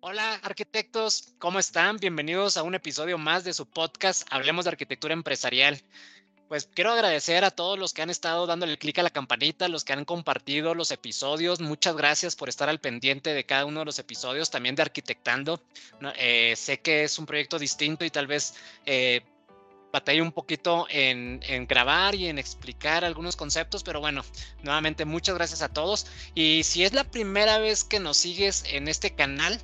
[0.00, 1.96] Hola arquitectos, ¿cómo están?
[1.96, 5.82] Bienvenidos a un episodio más de su podcast Hablemos de Arquitectura Empresarial.
[6.46, 9.82] Pues quiero agradecer a todos los que han estado dándole clic a la campanita, los
[9.82, 11.60] que han compartido los episodios.
[11.60, 15.60] Muchas gracias por estar al pendiente de cada uno de los episodios, también de Arquitectando.
[16.16, 18.54] Eh, sé que es un proyecto distinto y tal vez
[18.86, 19.22] eh,
[19.92, 24.24] batallé un poquito en, grabar y en explicar algunos conceptos, pero bueno,
[24.62, 26.06] nuevamente muchas gracias a todos.
[26.36, 29.60] Y si es la primera vez que nos sigues en este canal,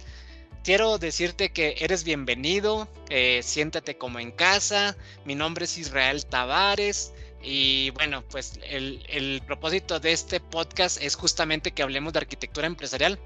[0.65, 4.97] quiero decirte que eres bienvenido, eh, siéntate como en casa.
[5.25, 7.13] Mi nombre es Israel Tavares.
[7.43, 13.19] Y bueno, pues el, propósito de este podcast es justamente que hablemos de arquitectura empresarial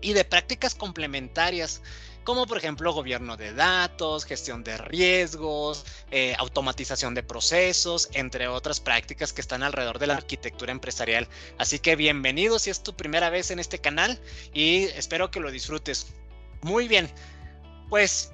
[0.00, 1.82] y de prácticas complementarias
[2.24, 8.80] como por ejemplo gobierno de datos, gestión de riesgos, eh, automatización de procesos, entre otras
[8.80, 11.26] prácticas que están alrededor de la arquitectura empresarial.
[11.56, 14.20] Así que bienvenido si es tu primera vez en este canal
[14.52, 16.06] y espero que lo disfrutes.
[16.62, 17.08] Muy bien,
[17.88, 18.32] pues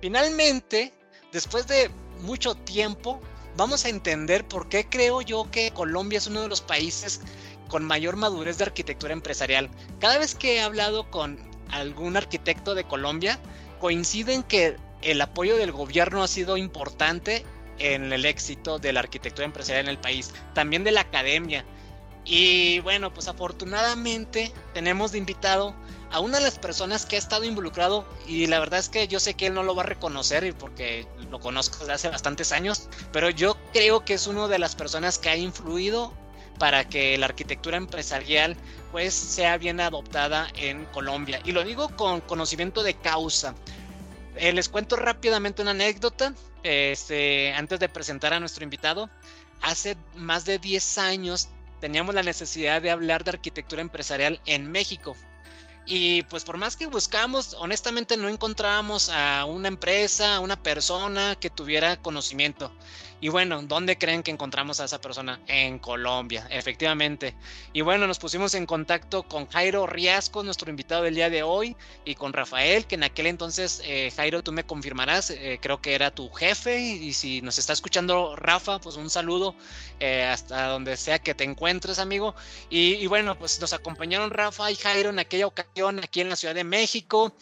[0.00, 0.92] finalmente,
[1.32, 3.20] después de mucho tiempo,
[3.56, 7.20] vamos a entender por qué creo yo que Colombia es uno de los países
[7.68, 9.70] con mayor madurez de arquitectura empresarial.
[10.00, 11.38] Cada vez que he hablado con
[11.70, 13.38] algún arquitecto de Colombia,
[13.78, 17.44] coinciden que el apoyo del gobierno ha sido importante
[17.78, 21.64] en el éxito de la arquitectura empresarial en el país, también de la academia.
[22.24, 25.74] Y bueno, pues afortunadamente tenemos de invitado
[26.10, 29.20] a una de las personas que ha estado involucrado y la verdad es que yo
[29.20, 32.88] sé que él no lo va a reconocer porque lo conozco desde hace bastantes años,
[33.12, 36.12] pero yo creo que es una de las personas que ha influido
[36.58, 38.56] para que la arquitectura empresarial
[38.92, 41.40] pues sea bien adoptada en Colombia.
[41.44, 43.54] Y lo digo con conocimiento de causa.
[44.36, 49.08] Eh, les cuento rápidamente una anécdota este, antes de presentar a nuestro invitado.
[49.62, 51.48] Hace más de 10 años
[51.80, 55.16] teníamos la necesidad de hablar de arquitectura empresarial en México.
[55.92, 61.34] Y pues por más que buscamos, honestamente no encontrábamos a una empresa, a una persona
[61.34, 62.70] que tuviera conocimiento.
[63.22, 65.40] Y bueno, ¿dónde creen que encontramos a esa persona?
[65.46, 67.34] En Colombia, efectivamente.
[67.74, 71.76] Y bueno, nos pusimos en contacto con Jairo Riasco, nuestro invitado del día de hoy,
[72.06, 75.94] y con Rafael, que en aquel entonces, eh, Jairo, tú me confirmarás, eh, creo que
[75.94, 76.80] era tu jefe.
[76.80, 79.54] Y, si nos está escuchando Rafa, pues un saludo
[79.98, 82.34] eh, hasta donde sea que te encuentres, amigo.
[82.70, 86.36] Y, y, bueno, pues nos acompañaron Rafa y Jairo en aquella ocasión aquí en la
[86.36, 87.34] Ciudad de México.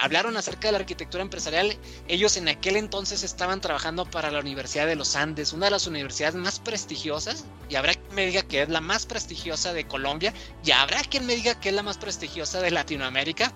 [0.00, 1.76] hablaron acerca de la arquitectura empresarial.
[2.08, 5.86] Ellos en aquel entonces estaban trabajando para la Universidad de los Andes, una de las
[5.86, 10.32] universidades más prestigiosas, y habrá quien me diga que es la más prestigiosa de Colombia,
[10.64, 13.52] y habrá quien me diga que es la más prestigiosa de Latinoamérica.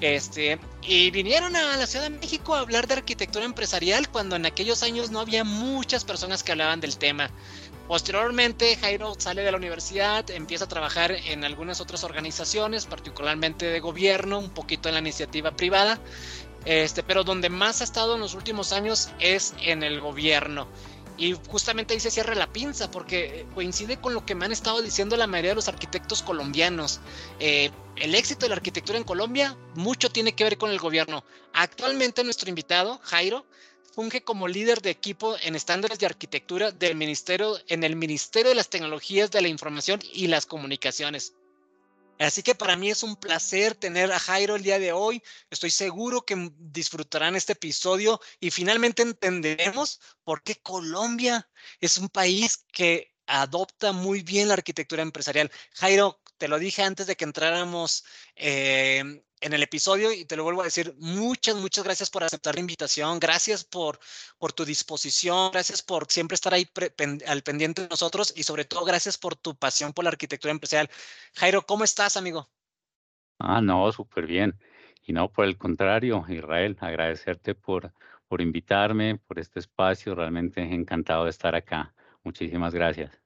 [0.00, 4.44] Este, y vinieron a la Ciudad de México a hablar de arquitectura empresarial cuando en
[4.44, 7.30] aquellos años no había muchas personas que hablaban del tema.
[7.86, 13.80] Posteriormente, Jairo sale de la universidad, empieza a trabajar en algunas otras organizaciones, particularmente de
[13.80, 15.98] gobierno, un poquito en la iniciativa privada,
[16.64, 20.68] este, pero donde más ha estado en los últimos años es en el gobierno.
[21.16, 24.82] Y justamente ahí se cierra la pinza, porque coincide con lo que me han estado
[24.82, 27.00] diciendo la mayoría de los arquitectos colombianos.
[27.38, 31.24] Eh, el éxito de la arquitectura en Colombia mucho tiene que ver con el gobierno.
[31.52, 33.46] Actualmente nuestro invitado, Jairo,
[33.94, 38.56] funge como líder de equipo en estándares de arquitectura del ministerio, en el Ministerio de
[38.56, 41.34] las Tecnologías de la Información y las Comunicaciones.
[42.18, 45.22] Así que para mí es un placer tener a Jairo el día de hoy.
[45.50, 51.48] Estoy seguro que disfrutarán este episodio y finalmente entenderemos por qué Colombia
[51.80, 55.50] es un país que adopta muy bien la arquitectura empresarial.
[55.72, 58.04] Jairo, te lo dije antes de que entráramos
[58.36, 62.54] eh, en el episodio y te lo vuelvo a decir, muchas, muchas gracias por aceptar
[62.54, 64.00] la invitación, gracias por,
[64.38, 66.66] por tu disposición, gracias por siempre estar ahí
[67.26, 70.88] al pendiente de nosotros y sobre todo gracias por tu pasión por la arquitectura empresarial.
[71.34, 72.48] Jairo, ¿cómo estás, amigo?
[73.38, 74.58] Ah, no, súper bien.
[75.02, 77.92] Y no, por el contrario, Israel, agradecerte por,
[78.26, 81.94] por invitarme, por este espacio, realmente encantado de estar acá.
[82.22, 83.23] Muchísimas gracias.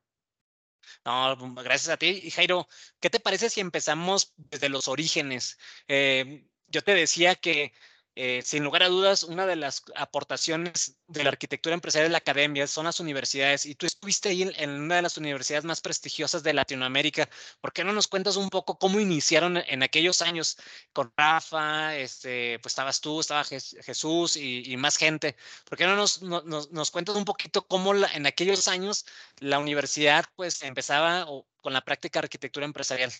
[1.05, 2.21] No, gracias a ti.
[2.25, 2.69] Y Jairo,
[3.01, 5.59] ¿qué te parece si empezamos desde los orígenes?
[5.89, 7.73] Eh, yo te decía que
[8.21, 12.19] eh, sin lugar a dudas, una de las aportaciones de la arquitectura empresarial de la
[12.19, 13.65] academia son las universidades.
[13.65, 17.29] Y tú estuviste ahí en, una de las universidades más prestigiosas de Latinoamérica.
[17.61, 20.59] ¿Por qué no nos cuentas un poco cómo iniciaron en aquellos años
[20.93, 21.95] con Rafa?
[21.95, 25.37] Este, pues estabas tú, estaba Jesús y, más gente.
[25.65, 29.07] ¿Por qué no nos, nos, cuentas un poquito cómo en aquellos años
[29.39, 31.25] la universidad pues empezaba
[31.63, 33.13] con la práctica de arquitectura empresarial?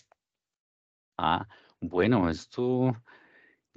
[1.17, 1.47] Ah,
[1.79, 3.01] bueno, esto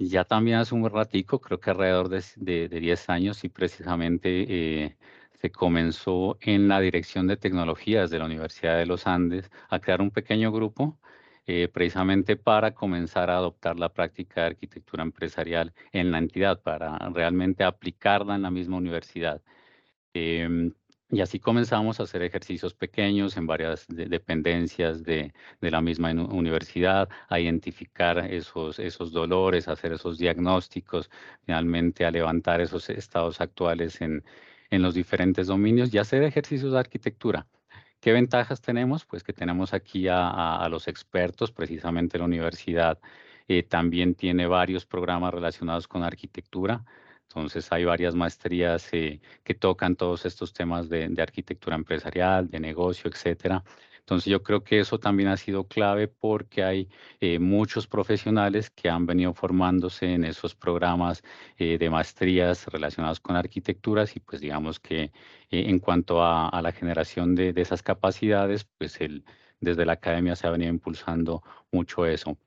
[0.03, 2.23] y ya también hace un ratico, creo que alrededor de,
[2.67, 4.45] de, 10 años, y precisamente
[4.85, 4.97] eh,
[5.41, 10.01] se comenzó en la Dirección de Tecnologías de la Universidad de los Andes a crear
[10.01, 10.99] un pequeño grupo
[11.45, 16.97] eh, precisamente para comenzar a adoptar la práctica de arquitectura empresarial en la entidad, para
[17.09, 19.41] realmente aplicarla en la misma universidad.
[20.13, 20.73] Em,
[21.13, 27.39] y así comenzamos a hacer ejercicios pequeños en varias dependencias de, la misma universidad, a
[27.39, 31.09] identificar esos, esos dolores, a hacer esos diagnósticos,
[31.45, 34.23] finalmente a levantar esos estados actuales en,
[34.71, 37.47] en los diferentes dominios y hacer ejercicios de arquitectura.
[38.03, 39.05] ¿Qué ventajas tenemos?
[39.05, 42.99] Pues que tenemos aquí a, los expertos, precisamente la universidad
[43.47, 46.83] eh, también tiene varios programas relacionados con arquitectura.
[47.35, 53.09] Entonces hay varias maestrías eh, que tocan todos estos temas de, arquitectura empresarial, de negocio,
[53.09, 53.63] etcétera.
[53.99, 56.89] Entonces yo creo que eso también ha sido clave porque hay
[57.21, 61.23] eh, muchos profesionales que han venido formándose en esos programas
[61.57, 65.11] eh, de maestrías relacionados con arquitecturas y pues digamos que
[65.49, 69.23] en cuanto a, la generación de, de, esas capacidades, pues el,
[69.63, 72.37] desde la academia se ha venido impulsando mucho eso.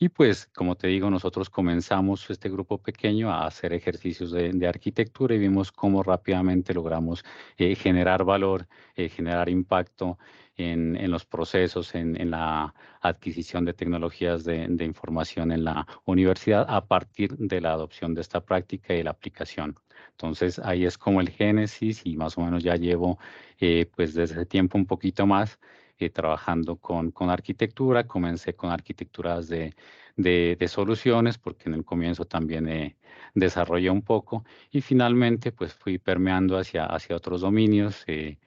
[0.00, 5.34] Y pues, como te digo, nosotros comenzamos este grupo pequeño a hacer ejercicios de, arquitectura
[5.34, 7.24] y vimos cómo rápidamente logramos
[7.56, 10.16] eh, generar valor, eh, generar impacto
[10.56, 17.36] en, los procesos, en, la adquisición de tecnologías de, información en la universidad a partir
[17.36, 19.80] de la adopción de esta práctica y la aplicación.
[20.12, 23.18] Entonces, ahí es como el génesis y más o menos ya llevo
[23.58, 25.58] eh, pues desde ese tiempo un poquito más
[25.98, 28.06] eh, trabajando con, con, arquitectura.
[28.06, 29.74] Comencé con arquitecturas de,
[30.16, 32.96] de, soluciones, porque en el comienzo también eh,
[33.34, 38.04] desarrollé un poco, y finalmente pues fui permeando hacia, hacia otros dominios.
[38.06, 38.38] Eh,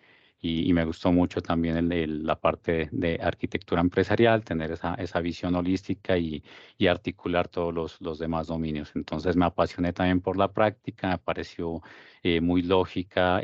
[0.43, 6.17] y, me gustó mucho también la parte de arquitectura empresarial, tener esa, esa visión holística
[6.17, 6.43] y,
[6.79, 8.91] y articular todos los, los, demás dominios.
[8.95, 11.81] Entonces me apasioné también por la práctica, me pareció
[12.23, 13.41] eh, muy lógica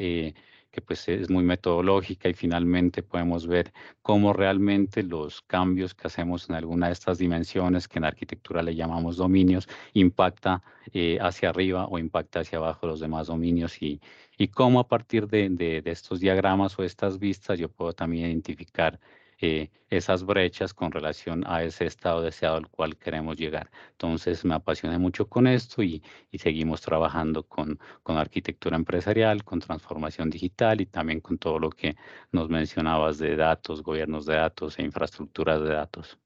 [0.78, 6.50] que pues es muy metodológica y finalmente podemos ver cómo realmente los cambios que hacemos
[6.50, 10.62] en alguna de estas dimensiones que en arquitectura le llamamos dominios impacta
[10.94, 14.00] eh, hacia arriba o impacta hacia abajo los demás dominios y,
[14.38, 18.28] y cómo a partir de, de, de estos diagramas o estas vistas yo puedo también
[18.28, 19.00] identificar
[19.40, 23.70] eh, esas brechas con relación a ese estado deseado al cual queremos llegar.
[23.92, 26.04] Entonces me apasioné mucho con esto y,
[26.38, 31.96] seguimos trabajando con, arquitectura empresarial, con transformación digital y también con todo lo que
[32.32, 36.18] nos mencionabas de datos, gobiernos de datos e infraestructuras de datos.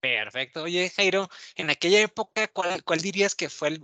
[0.00, 0.64] Perfecto.
[0.64, 3.78] Oye, Jairo, en aquella época, ¿cuál, dirías que fue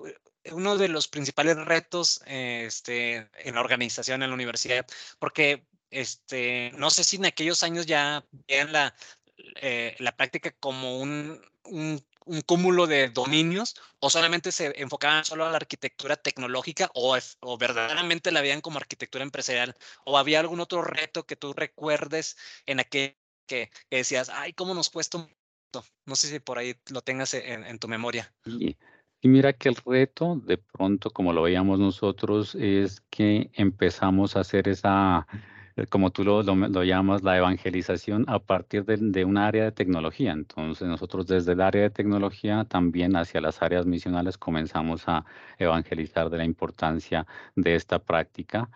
[0.51, 4.87] uno de los principales retos este, en la organización en la universidad?
[5.21, 8.95] Porque este, no sé si en aquellos años ya vean la,
[9.61, 12.03] eh, la práctica como un, un,
[12.45, 18.31] cúmulo de dominios o solamente se enfocaban solo a la arquitectura tecnológica o, o verdaderamente
[18.31, 19.75] la veían como arquitectura empresarial
[20.05, 22.37] o había algún otro reto que tú recuerdes
[22.67, 25.29] en aquel que, decías, ay, ¿cómo nos cuesta un
[26.05, 28.31] No sé si por ahí lo tengas en, tu memoria.
[28.45, 28.77] Y,
[29.21, 34.41] y mira que el reto, de pronto, como lo veíamos nosotros, es que empezamos a
[34.41, 35.27] hacer esa
[35.87, 40.33] como tú lo, lo, llamas, la evangelización a partir de, de, un área de tecnología.
[40.33, 45.25] Entonces nosotros desde el área de tecnología también hacia las áreas misionales comenzamos a
[45.59, 47.27] evangelizar de la importancia
[47.57, 48.71] de esta práctica.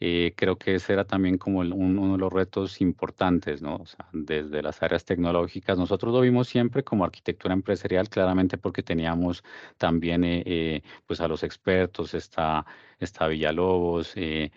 [0.00, 3.84] Eh, creo que ese era también como uno de los retos importantes, ¿no?
[4.12, 9.42] Desde las áreas tecnológicas, nosotros lo vimos siempre como arquitectura empresarial, claramente porque teníamos
[9.78, 12.66] también eh, pues a los expertos, está,
[12.98, 14.50] está Villalobos, eh,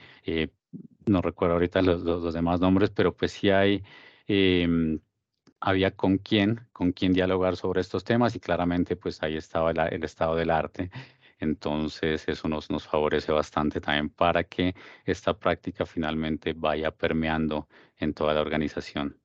[1.07, 3.83] no recuerdo ahorita los, demás nombres, pero pues sí hay,
[4.27, 4.99] em,
[5.59, 10.03] había con quién, con quién dialogar sobre estos temas y claramente pues ahí estaba el,
[10.03, 10.91] estado del arte.
[11.39, 18.13] Entonces eso nos, nos favorece bastante también para que esta práctica finalmente vaya permeando en
[18.13, 19.19] toda la organización.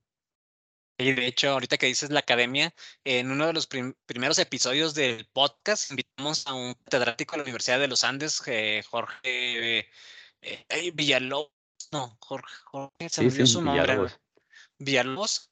[0.99, 2.73] Y de hecho, ahorita que dices la academia,
[3.05, 7.81] en uno de los primeros episodios del podcast invitamos a un catedrático de la Universidad
[7.81, 9.89] de los Andes, eh, Jorge
[10.43, 11.51] eh, Villalobos,
[11.91, 14.09] no, Jorge, Jorge se me su nombre.
[14.79, 15.51] Villalobos.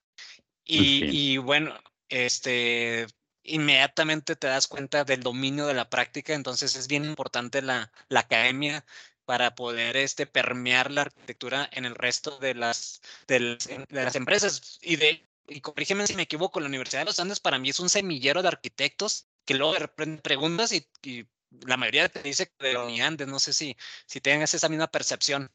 [0.65, 1.75] Y, y, bueno,
[2.09, 3.07] este,
[3.43, 8.21] inmediatamente te das cuenta del dominio de la práctica, entonces es bien importante la, la
[8.21, 8.85] academia
[9.25, 13.59] para poder este, permear la arquitectura en el resto de las, de
[13.89, 14.79] las, empresas.
[14.83, 17.81] Y, de, y corrígeme si me equivoco, la Universidad de los Andes para mí es
[17.81, 19.75] un semillero de arquitectos que luego
[20.23, 21.27] preguntas y, y
[21.67, 25.51] la mayoría te dice de Andes, no sé si, si tengas esa misma percepción.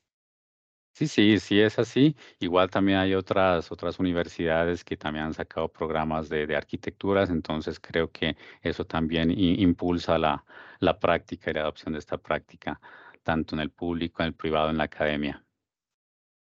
[0.97, 2.15] Sí, sí, sí es así.
[2.39, 7.81] Igual también hay otras, otras universidades que también han sacado programas de, de arquitecturas, entonces
[7.81, 10.45] creo que eso también impulsa la,
[10.79, 12.79] la práctica y la adopción de esta práctica,
[13.23, 15.45] tanto en el público, en el privado, en la academia.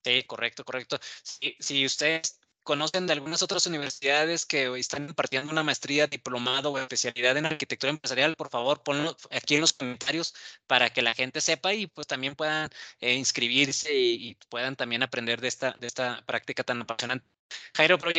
[0.06, 1.00] Sí, correcto, correcto.
[1.02, 6.78] Si, si ustedes conocen de algunas otras universidades que están impartiendo una maestría, diplomado o
[6.80, 10.34] especialidad en arquitectura empresarial, por favor, ponlo aquí en los comentarios
[10.68, 15.42] para que la gente sepa y pues también puedan eh, inscribirse y, puedan también aprender
[15.42, 17.28] de esta, de esta práctica tan apasionante.
[17.76, 18.12] Jairo, pero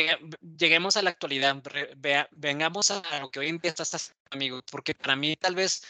[0.57, 1.61] lleguemos a la actualidad,
[2.31, 5.83] vengamos a lo que hoy en día estás amigo, porque para mí tal vez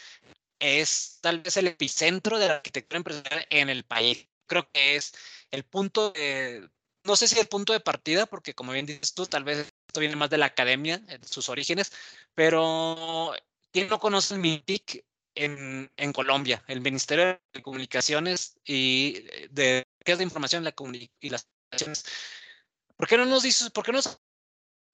[0.58, 4.26] es tal vez el epicentro de la arquitectura empresarial en el país.
[4.46, 5.12] Creo que es
[5.50, 6.68] el punto de,
[7.06, 10.00] no sé si el punto de partida, porque como bien dices tú, tal vez esto
[10.00, 11.92] viene más de la academia, sus orígenes,
[12.34, 13.32] pero
[13.72, 16.62] ¿quién no conoce el MIPIC en, Colombia?
[16.66, 20.74] El Ministerio de Comunicaciones y de, de Información la
[21.20, 22.04] y las Comunicaciones.
[22.96, 24.00] ¿Por qué no nos dices, por qué no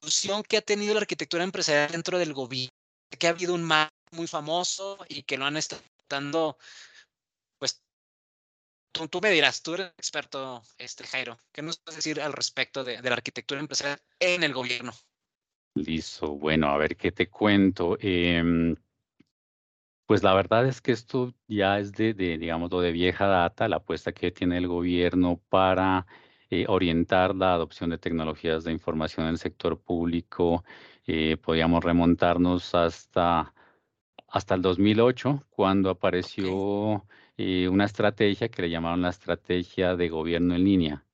[0.03, 2.71] la que ha tenido la arquitectura empresarial dentro del gobierno?
[3.19, 6.59] Que ha habido un mar muy famoso y que lo han estado
[8.93, 13.01] tú, me dirás, tú eres experto, este, Jairo, ¿qué nos puedes decir al respecto de,
[13.03, 14.93] la arquitectura empresarial en el gobierno?
[15.75, 17.97] Listo, bueno, a ver qué te cuento.
[18.01, 18.77] Em,
[20.07, 24.13] pues la verdad es que esto ya es de, digamos, de vieja data, la apuesta
[24.13, 26.07] que tiene el gobierno para
[26.51, 30.65] eh, orientar la adopción de tecnologías de información en el sector público.
[31.07, 33.55] Eh, podríamos remontarnos hasta,
[34.29, 37.07] hasta el 2008, cuando apareció
[37.71, 41.05] una estrategia que le llamaron la estrategia de gobierno en línea.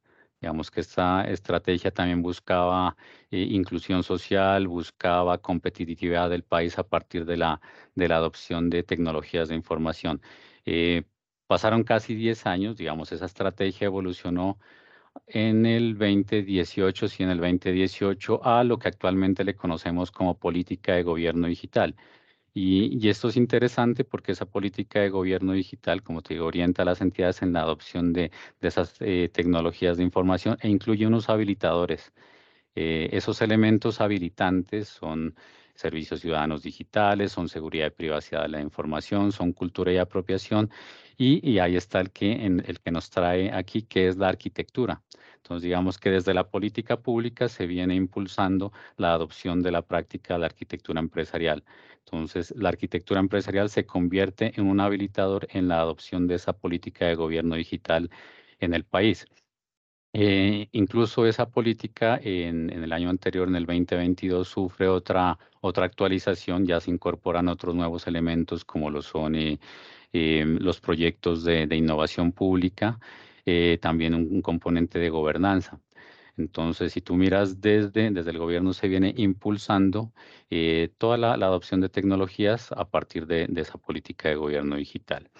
[0.40, 2.96] Digamos que esta estrategia también buscaba
[3.30, 7.60] eh, inclusión social, buscaba competitividad del país a partir de la,
[7.96, 10.22] de la adopción de tecnologías de información.
[10.64, 11.02] Eh,
[11.46, 14.58] pasaron casi 10 años, digamos, esa estrategia evolucionó
[15.26, 20.94] en el 2018 y en el 2018 a lo que actualmente le conocemos como política
[20.94, 21.96] de gobierno digital.
[22.60, 26.84] Y, esto es interesante porque esa política de gobierno digital, como te digo, orienta a
[26.84, 32.12] las entidades en la adopción de, esas eh, tecnologías de información e incluye unos habilitadores.
[32.74, 35.36] Eh, esos elementos habilitantes son
[35.74, 40.70] servicios ciudadanos digitales, son seguridad y privacidad de la información, son cultura y apropiación,
[41.18, 45.02] y, ahí está el que, el que nos trae aquí, que es la arquitectura.
[45.36, 50.34] Entonces, digamos que desde la política pública se viene impulsando la adopción de la práctica
[50.34, 51.64] de la arquitectura empresarial.
[52.04, 57.06] Entonces, la arquitectura empresarial se convierte en un habilitador en la adopción de esa política
[57.06, 58.10] de gobierno digital
[58.60, 59.26] en el país.
[60.20, 66.66] Eh, incluso esa política en, el año anterior, en el 2022, sufre otra, otra actualización,
[66.66, 69.60] ya se incorporan otros nuevos elementos como lo son eh,
[70.12, 72.98] eh, los proyectos de, innovación pública,
[73.80, 75.80] también un, componente de gobernanza.
[76.36, 80.12] Entonces, si tú miras desde, desde el gobierno, se viene impulsando
[80.98, 85.30] toda la, adopción de tecnologías a partir de esa política de gobierno digital.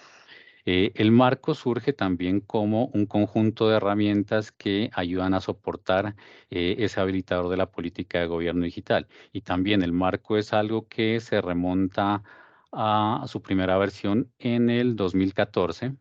[0.65, 6.15] Eh, el marco surge también como un conjunto de herramientas que ayudan a soportar
[6.49, 9.07] eh, ese habilitador de la política de gobierno digital.
[9.31, 12.23] Y también el marco es algo que se remonta
[12.71, 15.95] a su primera versión en el 2014.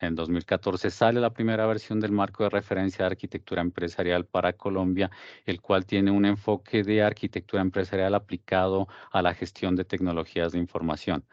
[0.00, 5.10] En 2014 sale la primera versión del marco de referencia de arquitectura empresarial para Colombia,
[5.44, 10.58] el cual tiene un enfoque de arquitectura empresarial aplicado a la gestión de tecnologías de
[10.58, 11.26] información.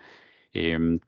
[0.54, 1.00] Em,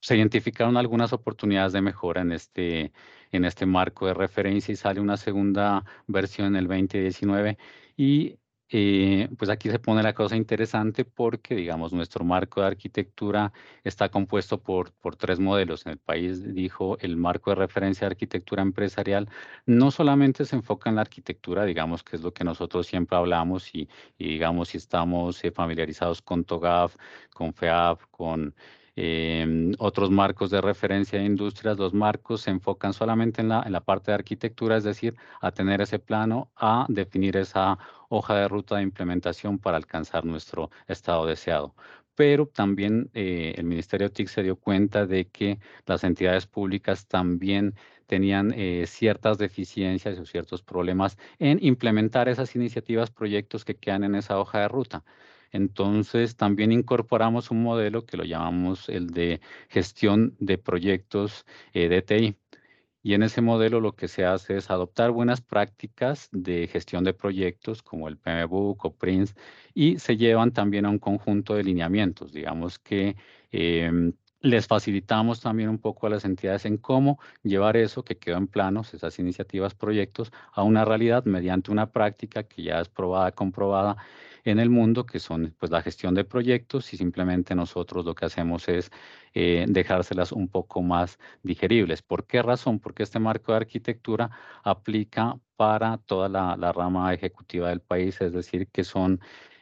[0.00, 2.92] se identificaron algunas oportunidades de mejora en este,
[3.32, 7.58] en este marco de referencia y sale una segunda versión en el 2019
[7.96, 8.38] y
[8.72, 13.52] eh, pues aquí se pone la cosa interesante porque, digamos, nuestro marco de arquitectura
[13.82, 15.86] está compuesto por, por tres modelos.
[15.86, 19.28] En el país, dijo, el marco de referencia de arquitectura empresarial
[19.66, 23.74] no solamente se enfoca en la arquitectura, digamos, que es lo que nosotros siempre hablamos
[23.74, 23.88] y,
[24.18, 26.96] digamos, si estamos eh, familiarizados con TOGAF,
[27.34, 28.54] con FEAF, con
[28.96, 34.10] Em, otros marcos de referencia de industrias, los marcos se enfocan solamente en la, parte
[34.10, 37.78] de arquitectura, es decir, a tener ese plano, a definir esa
[38.08, 41.74] hoja de ruta de implementación para alcanzar nuestro estado deseado
[42.16, 47.74] pero también eh, el Ministerio TIC se dio cuenta de que las entidades públicas también
[48.06, 54.16] tenían eh, ciertas deficiencias o ciertos problemas en implementar esas iniciativas, proyectos que quedan en
[54.16, 55.04] esa hoja de ruta.
[55.52, 62.02] Entonces, también incorporamos un modelo que lo llamamos el de gestión de proyectos eh, de
[62.02, 62.36] TI.
[63.02, 67.14] Y en ese modelo lo que se hace es adoptar buenas prácticas de gestión de
[67.14, 69.34] proyectos como el PMBOK o PRINCE
[69.74, 72.32] y se llevan también a un conjunto de lineamientos.
[72.32, 73.16] Digamos que
[73.52, 78.36] em, les facilitamos también un poco a las entidades en cómo llevar eso que quedó
[78.38, 83.32] en planos, esas iniciativas, proyectos, a una realidad mediante una práctica que ya es probada,
[83.32, 83.96] comprobada
[84.44, 88.24] en el mundo, que son pues la gestión de proyectos y simplemente nosotros lo que
[88.24, 88.90] hacemos es
[89.34, 92.02] eh, dejárselas un poco más digeribles.
[92.02, 92.80] ¿Por qué razón?
[92.80, 94.30] Porque este marco de arquitectura
[94.62, 99.20] aplica para toda la, la rama ejecutiva del país, es decir, que son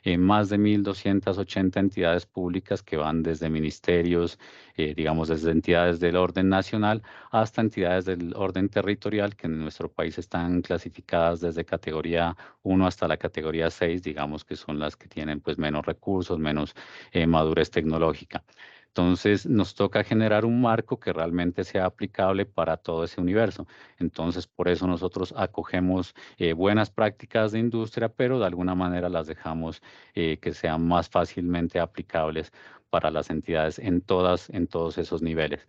[0.09, 4.39] eh, más de 1.280 entidades públicas que van desde ministerios,
[4.75, 9.93] eh, digamos, desde entidades del orden nacional hasta entidades del orden territorial que en nuestro
[9.93, 15.09] país están clasificadas desde categoría 1 hasta la categoría 6, digamos que son las que
[15.09, 16.75] tienen pues menos recursos, menos
[17.13, 18.43] eh, madurez tecnológica.
[18.89, 23.67] Entonces nos toca generar un marco que realmente sea aplicable para todo ese universo.
[23.99, 29.27] Entonces por eso nosotros acogemos eh, buenas prácticas de industria, pero de alguna manera las
[29.27, 29.83] dejamos
[30.15, 32.53] eh, que sean más fácilmente aplicables
[32.91, 35.67] para las entidades en, todas, en todos esos niveles.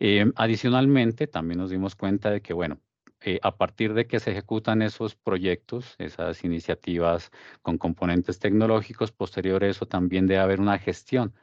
[0.00, 2.80] Eh, adicionalmente, también nos dimos cuenta de que, bueno,
[3.42, 7.30] a partir de que se ejecutan esos proyectos, esas iniciativas
[7.62, 11.34] con componentes tecnológicos, posterior a eso también debe haber una gestión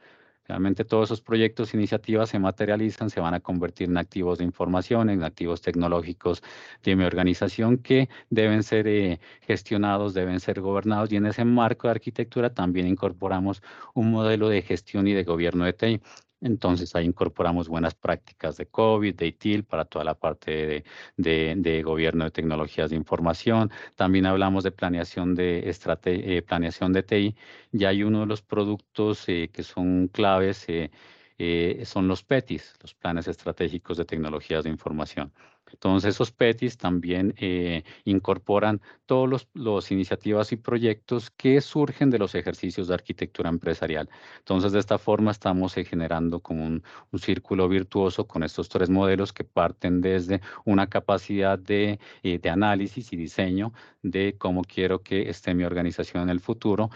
[0.44, 5.08] Realmente todos esos proyectos, iniciativas se materializan, se van a convertir en activos de información,
[5.10, 6.42] en activos tecnológicos
[6.82, 11.86] de mi organización que deben ser eh, gestionados, deben ser gobernados y en ese marco
[11.86, 13.62] de arquitectura también incorporamos
[13.94, 16.00] un modelo de gestión y de gobierno de TI.
[16.42, 20.84] Entonces ahí incorporamos buenas prácticas de COVID, de ITIL para toda la parte
[21.16, 23.70] de, gobierno de tecnologías de información.
[23.96, 27.36] También hablamos de planeación de, eh, planeación de TI.
[27.72, 32.94] Y hay uno de los productos eh, que son claves, eh, son los PETIs, los
[32.94, 35.32] planes estratégicos de tecnologías de información.
[35.72, 42.34] Entonces, esos PETIs también eh, incorporan todas las iniciativas y proyectos que surgen de los
[42.34, 44.08] ejercicios de arquitectura empresarial.
[44.38, 46.82] Entonces, de esta forma estamos eh, generando como un,
[47.18, 53.12] círculo virtuoso con estos tres modelos que parten desde una capacidad de, eh, de, análisis
[53.12, 56.90] y diseño de cómo quiero que esté mi organización en el futuro,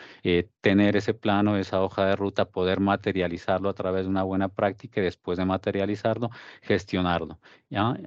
[0.60, 5.00] tener ese plano, esa hoja de ruta, poder materializarlo a través de una buena práctica
[5.00, 6.30] y después de materializarlo,
[6.62, 7.38] gestionarlo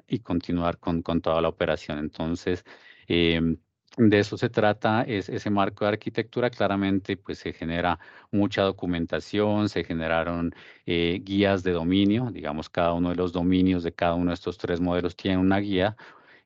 [0.07, 1.99] y continuar con, con toda la operación.
[1.99, 2.63] Entonces,
[3.07, 3.57] em,
[3.97, 7.99] de eso se trata, es ese marco de arquitectura, claramente pues se genera
[8.31, 10.53] mucha documentación, se generaron
[10.85, 14.57] eh, guías de dominio, digamos cada uno de los dominios de cada uno de estos
[14.57, 15.97] tres modelos tiene una guía,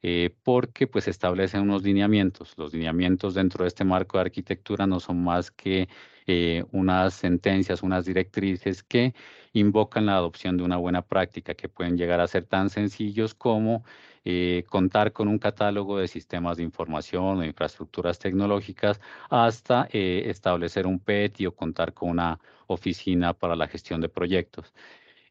[0.04, 2.54] eh, porque pues establecen unos lineamientos.
[2.58, 5.88] Los lineamientos dentro de este marco de arquitectura no son más que
[6.28, 9.14] eh, unas sentencias, unas directrices que
[9.54, 13.86] invocan la adopción de una buena práctica que pueden llegar a ser tan sencillos como
[14.26, 21.00] eh, contar con un catálogo de sistemas de información o infraestructuras tecnológicas hasta establecer un
[21.00, 24.74] PETI o contar con una oficina para la gestión de proyectos.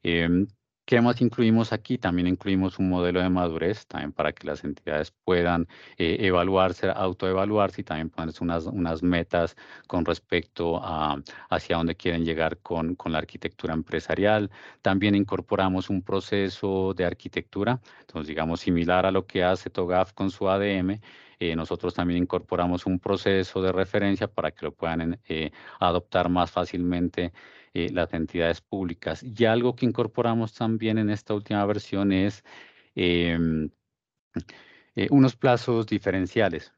[0.03, 0.47] Em,
[0.93, 1.97] ¿Qué más incluimos aquí?
[1.97, 7.81] También incluimos un modelo de madurez, también para que las entidades puedan eh, evaluarse, autoevaluarse
[7.81, 11.17] y también ponerse unas, unas metas con respecto a
[11.49, 14.51] hacia dónde quieren llegar con, con la arquitectura empresarial.
[14.83, 20.31] También incorporamos un proceso de arquitectura, entonces digamos similar a lo que hace TOGAF con
[20.31, 21.01] su ADM,
[21.39, 25.51] eh, nosotros también incorporamos un proceso de referencia para que lo puedan eh,
[25.81, 27.33] adoptar más fácilmente
[27.75, 29.23] eh, las entidades públicas.
[29.23, 32.45] Y algo que incorporamos también en esta última versión es
[32.95, 33.71] em,
[34.95, 36.73] eh, unos plazos diferenciales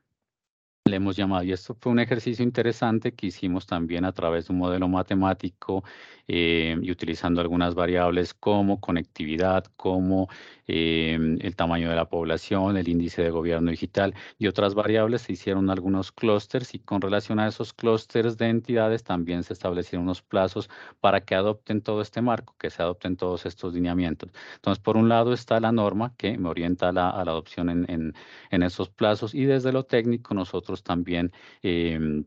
[0.87, 1.43] le hemos llamado.
[1.45, 5.83] Y esto fue un ejercicio interesante que hicimos también a través de un modelo matemático
[6.29, 10.29] eh, y utilizando algunas variables como conectividad, como
[10.67, 15.23] eh, el tamaño de la población, el índice de gobierno digital y otras variables.
[15.23, 20.05] Se hicieron algunos clústeres y con relación a esos clústeres de entidades también se establecieron
[20.05, 20.69] unos plazos
[21.01, 24.31] para que adopten todo este marco, que se adopten todos estos lineamientos.
[24.57, 28.15] Entonces, por un lado está la norma que me orienta a la, adopción en,
[28.51, 31.33] en esos plazos y desde lo técnico nosotros también,
[31.63, 32.25] em,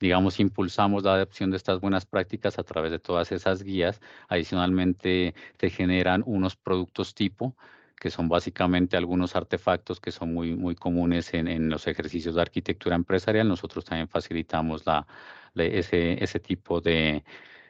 [0.00, 4.00] digamos, impulsamos la adopción de estas buenas prácticas a través de todas esas guías.
[4.28, 7.56] Adicionalmente, se generan unos productos tipo
[7.98, 12.94] que son básicamente algunos artefactos que son muy, muy comunes en, los ejercicios de arquitectura
[12.94, 13.48] empresarial.
[13.48, 15.06] Nosotros también facilitamos la,
[15.54, 17.24] ese, ese tipo de,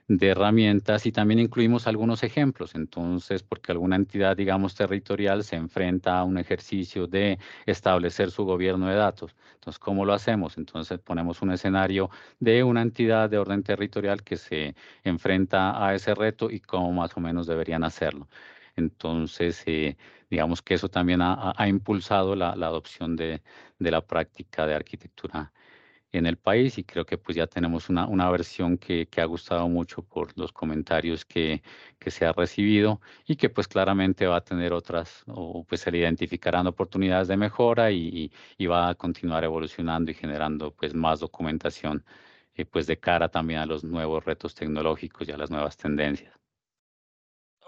[0.09, 2.75] de herramientas y también incluimos algunos ejemplos.
[2.75, 8.89] Entonces, porque alguna entidad, digamos, territorial se enfrenta a un ejercicio de establecer su gobierno
[8.89, 9.35] de datos.
[9.55, 10.59] Entonces, ¿cómo lo hacemos?
[10.59, 16.15] Entonces, ponemos un escenario de una entidad de orden territorial que se enfrenta a ese
[16.15, 18.29] reto y cómo más o menos deberían hacerlo.
[18.77, 19.97] Entonces, eh,
[20.31, 23.43] digamos que eso también ha, impulsado la, adopción de,
[23.79, 25.53] de la práctica de arquitectura
[26.13, 29.25] en el país y creo que pues ya tenemos una, una versión que, que, ha
[29.27, 31.63] gustado mucho por los comentarios que,
[31.99, 35.91] que, se ha recibido y que pues claramente va a tener otras o pues se
[35.91, 41.21] le identificarán oportunidades de mejora y, y, va a continuar evolucionando y generando pues más
[41.21, 42.05] documentación
[42.65, 46.46] pues de cara también a los nuevos retos tecnológicos y a las nuevas tendencias.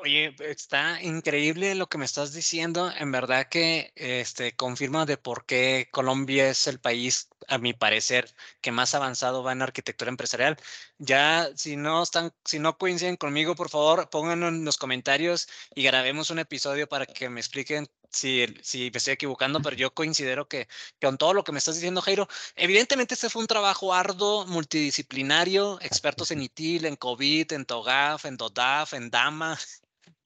[0.00, 2.92] Oye, está increíble lo que me estás diciendo.
[2.96, 8.32] En verdad que este confirma de por qué Colombia es el país, a mi parecer,
[8.60, 10.56] que más avanzado va en arquitectura empresarial.
[10.98, 15.82] Ya, si no están, si no coinciden conmigo, por favor, pónganlo en los comentarios y
[15.82, 20.48] grabemos un episodio para que me expliquen si, si me estoy equivocando, pero yo considero
[20.48, 20.68] que,
[21.00, 25.78] con todo lo que me estás diciendo, Jairo, evidentemente este fue un trabajo arduo, multidisciplinario,
[25.80, 29.58] expertos en ITIL, en COVID, en TOGAF, en DODAF, en DAMA,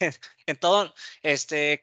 [0.47, 1.83] en todo, este,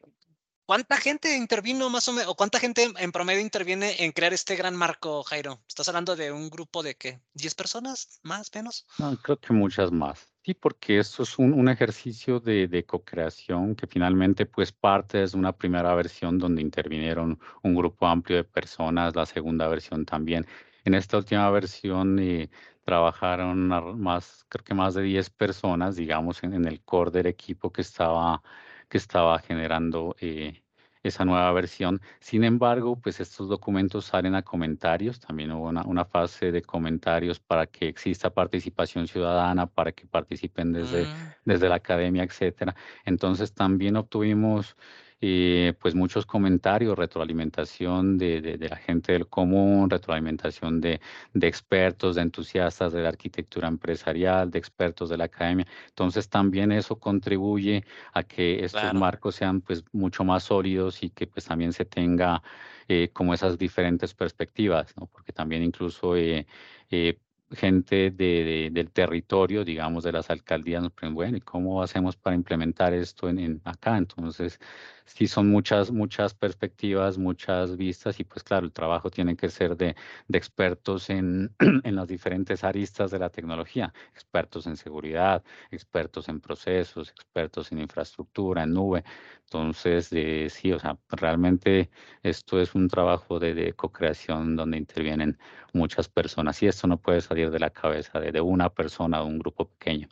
[0.65, 4.55] ¿cuánta gente intervino más o menos, o cuánta gente en promedio interviene en crear este
[4.55, 5.61] gran marco, Jairo?
[5.67, 7.19] ¿Estás hablando de un grupo de qué?
[7.33, 8.19] ¿10 personas?
[8.23, 8.85] ¿Más, menos?
[8.97, 10.27] No, creo que muchas más.
[10.45, 15.37] Sí, porque esto es un, un ejercicio de, de co-creación que finalmente pues parte de
[15.37, 20.47] una primera versión donde intervinieron un grupo amplio de personas, la segunda versión también.
[20.85, 22.49] En esta última versión eh,
[22.89, 23.67] trabajaron
[24.01, 28.41] más, creo que más de 10 personas, digamos, en, el core del equipo que estaba,
[28.89, 30.63] que estaba generando eh,
[31.03, 32.01] esa nueva versión.
[32.19, 37.39] Sin embargo, pues estos documentos salen a comentarios, también hubo una, una fase de comentarios
[37.39, 41.33] para que exista participación ciudadana, para que participen desde, mm.
[41.45, 42.75] desde la academia, etcétera.
[43.05, 44.75] Entonces también obtuvimos
[45.21, 51.01] eh, pues muchos comentarios, retroalimentación de, de, la gente del común, retroalimentación de,
[51.33, 55.67] de, expertos, de entusiastas de la arquitectura empresarial, de expertos de la academia.
[55.89, 61.27] Entonces también eso contribuye a que estos marcos sean pues mucho más sólidos y que
[61.27, 62.41] pues también se tenga
[62.87, 65.07] eh, como esas diferentes perspectivas, ¿no?
[65.07, 66.47] porque también incluso eh,
[66.91, 67.19] eh
[67.51, 72.35] gente de, del territorio, digamos, de las alcaldías, nos preguntan, bueno, ¿y cómo hacemos para
[72.35, 73.97] implementar esto en, acá?
[73.97, 74.59] Entonces,
[75.05, 79.75] sí son muchas, muchas perspectivas, muchas vistas y pues claro, el trabajo tiene que ser
[79.75, 79.95] de,
[80.27, 86.39] de expertos en, en las diferentes aristas de la tecnología, expertos en seguridad, expertos en
[86.41, 89.03] procesos, expertos en infraestructura, en nube.
[89.45, 91.89] Entonces, eh, sí, o sea, realmente
[92.23, 95.37] esto es un trabajo de, de co-creación donde intervienen
[95.73, 99.25] muchas personas y esto no puede salir de la cabeza de, de una persona o
[99.25, 100.09] un grupo pequeño.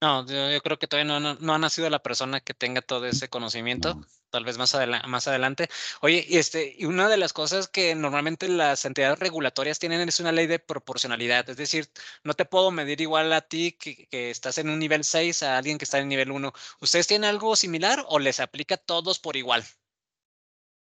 [0.00, 3.28] No, yo, creo que todavía no, no, ha nacido la persona que tenga todo ese
[3.28, 5.68] conocimiento, tal vez más, más adelante.
[6.00, 10.18] Oye, y, este, y una de las cosas que normalmente las entidades regulatorias tienen es
[10.18, 11.88] una ley de proporcionalidad, es decir,
[12.24, 15.56] no te puedo medir igual a ti que, que estás en un nivel 6 a
[15.56, 16.52] alguien que está en nivel 1.
[16.80, 19.64] ¿Ustedes tienen algo similar o les aplica a todos por igual?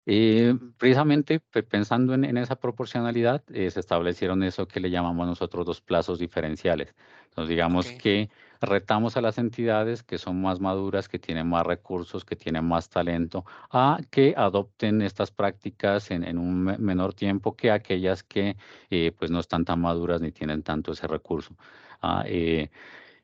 [0.06, 5.80] Eh, precisamente pensando en, esa proporcionalidad, eh, se establecieron eso que le llamamos nosotros dos
[5.80, 6.94] plazos diferenciales.
[7.24, 8.28] Entonces, digamos que
[8.60, 12.88] retamos a las entidades que son más maduras, que tienen más recursos, que tienen más
[12.88, 18.56] talento, a que adopten estas prácticas en, un menor tiempo que aquellas que
[18.90, 21.56] eh, pues no están tan maduras ni tienen tanto ese recurso.
[22.02, 22.24] Ah,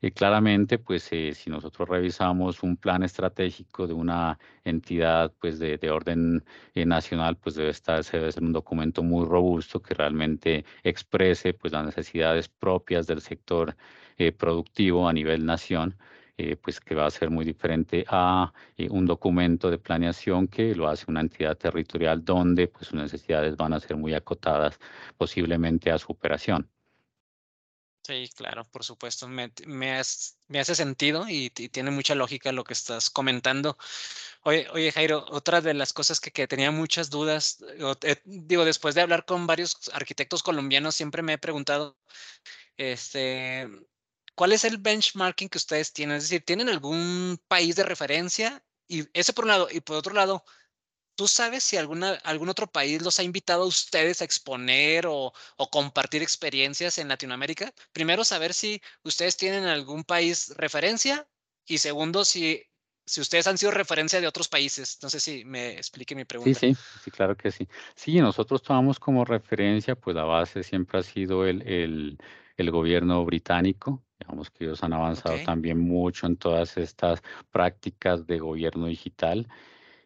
[0.01, 5.77] y claramente, pues eh, si nosotros revisamos un plan estratégico de una entidad pues de,
[5.77, 10.65] de orden eh, nacional, pues debe estar, debe ser un documento muy robusto que realmente
[10.83, 13.75] exprese pues las necesidades propias del sector
[14.17, 15.97] eh, productivo a nivel nación.
[16.61, 18.51] pues que va a ser muy diferente a
[18.89, 23.73] un documento de planeación que lo hace una entidad territorial donde pues sus necesidades van
[23.73, 24.79] a ser muy acotadas
[25.17, 26.67] posiblemente a su operación.
[28.11, 29.27] Sí, claro, por supuesto.
[29.29, 33.77] Me, me, hace sentido y, tiene mucha lógica lo que estás comentando.
[34.43, 37.59] Oye, oye Jairo, otra de las cosas que, que tenía muchas dudas,
[38.01, 41.97] eh, digo, después de hablar con varios arquitectos colombianos, siempre me he preguntado,
[42.77, 43.69] este,
[44.35, 46.17] ¿cuál es el benchmarking que ustedes tienen?
[46.17, 48.63] Es decir, ¿tienen algún país de referencia?
[48.89, 50.43] Y ese por un lado, y por otro lado,
[51.21, 55.31] ¿Tú sabes si alguna, algún otro país los ha invitado a ustedes a exponer o,
[55.69, 57.71] compartir experiencias en Latinoamérica?
[57.93, 61.27] Primero, saber si ustedes tienen algún país referencia
[61.67, 62.63] y segundo, si,
[63.05, 64.97] si ustedes han sido referencia de otros países.
[65.03, 66.59] No sé si me explique mi pregunta.
[66.59, 67.67] Sí, sí, sí, claro que sí.
[67.93, 72.17] Sí, nosotros tomamos como referencia, pues la base siempre ha sido el, el,
[72.57, 74.01] el gobierno británico.
[74.17, 79.47] Digamos que ellos han avanzado también mucho en todas estas prácticas de gobierno digital.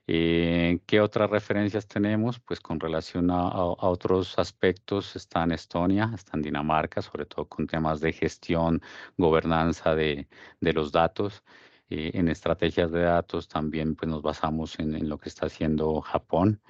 [0.08, 2.40] Eh, ¿Qué otras referencias tenemos?
[2.40, 7.66] Pues con relación a, otros aspectos está en Estonia, está en Dinamarca, sobre todo con
[7.68, 8.82] temas de gestión,
[9.18, 10.28] gobernanza de,
[10.62, 11.44] los datos.
[11.90, 16.62] Eh, en estrategias de datos también pues, nos basamos en, lo que está haciendo Japón.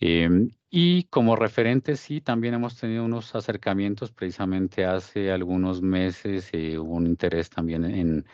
[0.00, 4.12] Em, y como referente, sí, también hemos tenido unos acercamientos.
[4.12, 8.26] Precisamente hace algunos meses eh, hubo un interés también en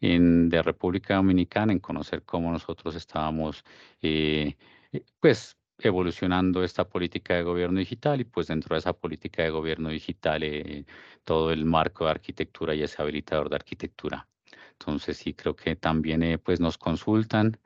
[0.00, 3.64] en, de República Dominicana en conocer cómo nosotros estábamos,
[4.02, 4.56] eh,
[4.92, 9.50] eh, pues, evolucionando esta política de gobierno digital y pues dentro de esa política de
[9.50, 10.84] gobierno digital eh,
[11.24, 14.28] todo el marco de arquitectura y ese habilitador de arquitectura.
[14.72, 17.58] Entonces sí creo que también eh, pues nos consultan.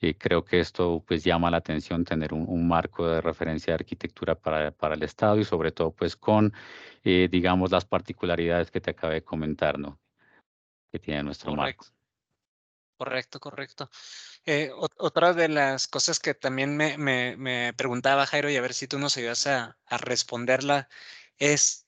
[0.00, 4.34] y creo que esto pues llama la atención tener un, marco de referencia de arquitectura
[4.34, 6.52] para, para, el Estado y sobre todo pues con
[7.04, 9.98] digamos las particularidades que te acabé de comentar, ¿no?
[10.90, 11.86] Que tiene nuestro marco.
[12.96, 13.90] Correcto, correcto.
[14.44, 18.74] Eh, otra de las cosas que también me, me, me, preguntaba Jairo y a ver
[18.74, 20.88] si tú nos ayudas a, a responderla
[21.38, 21.86] es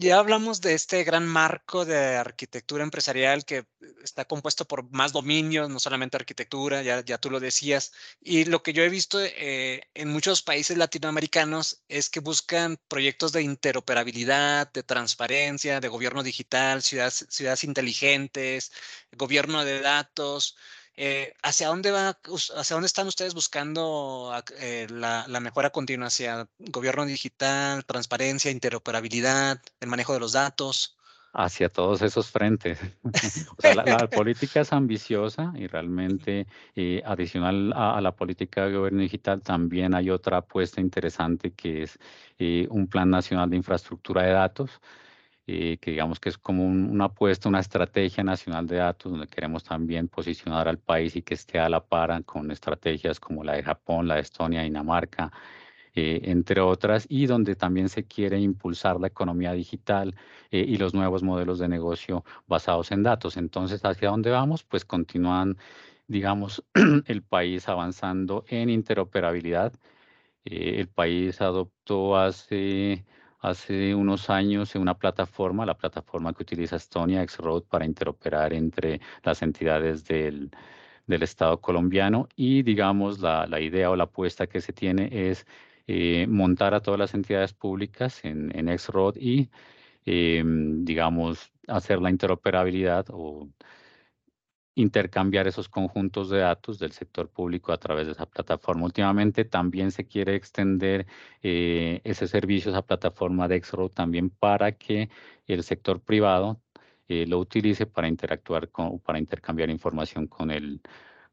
[0.00, 3.66] ya hablamos de este gran marco de arquitectura empresarial que
[4.02, 7.92] está compuesto por más dominios, no solamente arquitectura, ya, ya tú lo decías.
[8.20, 13.32] Y lo que yo he visto eh, en muchos países latinoamericanos es que buscan proyectos
[13.32, 18.72] de interoperabilidad, de transparencia, de gobierno digital, ciudades, ciudades inteligentes,
[19.12, 20.56] gobierno de datos.
[20.96, 22.18] Eh, ¿Hacia dónde va,
[22.56, 26.08] hacia dónde están ustedes buscando eh, la, la, mejora continua?
[26.08, 30.96] ¿Hacia gobierno digital, transparencia, interoperabilidad, el manejo de los datos?
[31.32, 32.80] Hacia todos esos frentes.
[33.56, 38.76] o sea, la, política es ambiciosa y realmente eh, adicional a, a, la política de
[38.76, 41.98] gobierno digital también hay otra apuesta interesante que es
[42.68, 44.80] un plan nacional de infraestructura de datos
[45.52, 49.64] eh, que digamos que es como una apuesta, una estrategia nacional de datos, donde queremos
[49.64, 53.64] también posicionar al país y que esté a la par con estrategias como la de
[53.64, 55.32] Japón, la de Estonia, Dinamarca,
[55.94, 60.14] eh, entre otras, y donde también se quiere impulsar la economía digital
[60.52, 63.36] eh, y los nuevos modelos de negocio basados en datos.
[63.36, 64.62] Entonces, ¿hacia dónde vamos?
[64.64, 65.58] Pues continúan,
[66.06, 66.64] digamos,
[67.06, 69.72] el país avanzando en interoperabilidad.
[70.44, 73.04] el país adoptó hace
[73.40, 79.00] hace unos años en una plataforma, la plataforma que utiliza Estonia, Xroad, para interoperar entre
[79.22, 80.50] las entidades del,
[81.06, 82.28] del Estado colombiano.
[82.36, 85.46] Y digamos la, la, idea o la apuesta que se tiene es
[85.86, 89.50] eh, montar a todas las entidades públicas en, en Xroad y
[90.04, 93.48] em, digamos hacer la interoperabilidad o
[94.74, 98.84] intercambiar esos conjuntos de datos del sector público a través de esa plataforma.
[98.84, 101.06] Últimamente también se quiere extender
[101.42, 105.10] eh, ese servicio, esa plataforma de Xroad también para que
[105.46, 106.60] el sector privado
[107.08, 110.80] eh, lo utilice para interactuar con, para intercambiar información con el,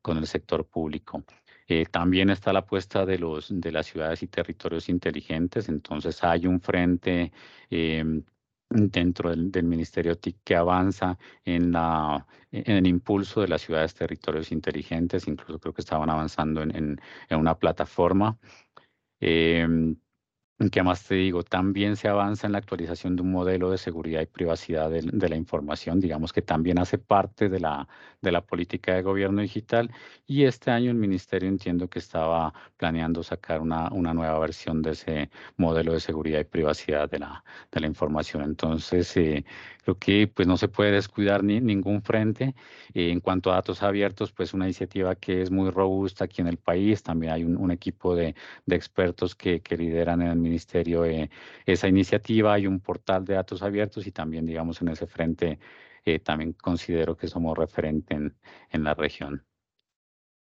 [0.02, 1.24] con el sector público.
[1.68, 6.48] Eh, también está la apuesta de, los, de las ciudades y territorios inteligentes, entonces hay
[6.48, 7.32] un frente
[7.70, 8.24] em,
[8.70, 14.52] dentro del, Ministerio TIC que avanza en, la, en el impulso de las ciudades territorios
[14.52, 17.00] inteligentes, incluso creo que estaban avanzando en,
[17.30, 18.38] una plataforma.
[19.20, 19.96] Eh,
[20.72, 21.44] ¿Qué más te digo?
[21.44, 25.36] También se avanza en la actualización de un modelo de seguridad y privacidad de, la
[25.36, 27.88] información, digamos que también hace parte de la,
[28.24, 29.92] de la política de gobierno digital
[30.26, 34.92] y este año el ministerio entiendo que estaba planeando sacar una, una nueva versión de
[34.92, 38.42] ese modelo de seguridad y privacidad de la, de la información.
[38.42, 39.46] Entonces, eh,
[39.88, 42.56] creo que pues no se puede descuidar ni, ningún frente.
[42.94, 46.48] Eh, en cuanto a datos abiertos, pues una iniciativa que es muy robusta aquí en
[46.48, 47.04] el país.
[47.04, 51.30] También hay un, equipo de, de expertos que, que lideran en el ministerio eh,
[51.66, 55.60] esa iniciativa, hay un portal de datos abiertos y también, digamos, en ese frente
[56.06, 58.36] eh, también considero que somos referente en,
[58.72, 59.46] en la región.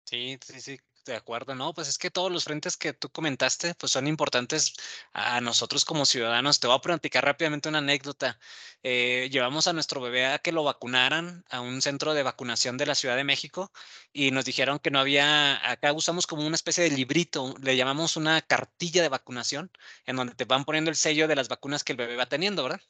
[0.05, 3.75] Sí, sí, sí, de acuerdo, no, pues es que todos los frentes que tú comentaste,
[3.75, 4.75] pues son importantes
[5.13, 6.61] a nosotros como ciudadanos.
[6.61, 8.39] Te voy a platicar rápidamente una anécdota.
[8.83, 12.87] Eh, llevamos a nuestro bebé a que lo vacunaran a un centro de vacunación de
[12.87, 13.73] la Ciudad de México
[14.13, 18.17] y nos dijeron que no había, acá usamos como una especie de librito, le llamamos
[18.17, 19.71] una cartilla de vacunación,
[20.07, 22.63] en donde te van poniendo el sello de las vacunas que el bebé va teniendo,
[22.63, 22.81] ¿verdad?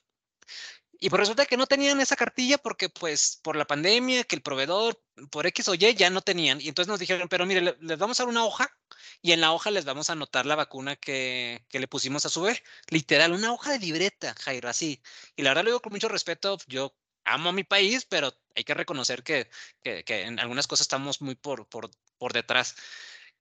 [1.00, 4.42] Y pues resulta que no tenían esa cartilla porque pues por la pandemia, que el
[4.42, 6.60] proveedor por X o Y ya no tenían.
[6.60, 8.76] Y entonces nos dijeron, pero mire, les vamos a dar una hoja
[9.22, 12.28] y en la hoja les vamos a anotar la vacuna que, que le pusimos a
[12.28, 12.62] su bebé.
[12.88, 15.00] Literal, una hoja de libreta, Jairo, así.
[15.36, 18.64] Y la verdad lo digo con mucho respeto, yo amo a mi país, pero hay
[18.64, 19.48] que reconocer que,
[19.82, 22.74] que, que en algunas cosas estamos muy por, por, por detrás.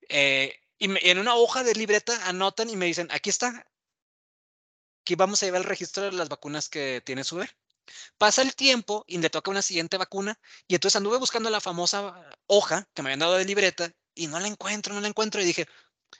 [0.09, 3.65] Eh, y en una hoja de libreta anotan y me dicen, aquí está,
[5.07, 7.49] que vamos a llevar el registro de las vacunas que tiene su bebé.
[8.17, 12.29] Pasa el tiempo y le toca una siguiente vacuna y entonces anduve buscando la famosa
[12.47, 15.45] hoja que me habían dado de libreta y no la encuentro, no la encuentro y
[15.45, 15.67] dije,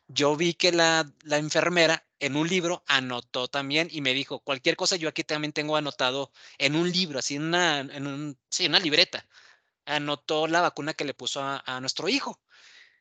[0.08, 4.78] yo vi que la, la enfermera en un libro anotó también y me dijo, cualquier
[4.78, 9.28] cosa yo aquí también tengo anotado en un libro, así en una, en una libreta,
[9.86, 12.42] anotó la vacuna que le puso a, a nuestro hijo.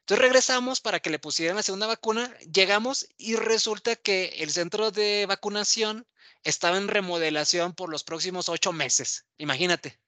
[0.06, 4.92] Entonces regresamos para que le pusieran la segunda vacuna, llegamos y resulta que el centro
[4.92, 6.06] de vacunación
[6.44, 9.98] estaba en remodelación por los próximos ocho meses, imagínate.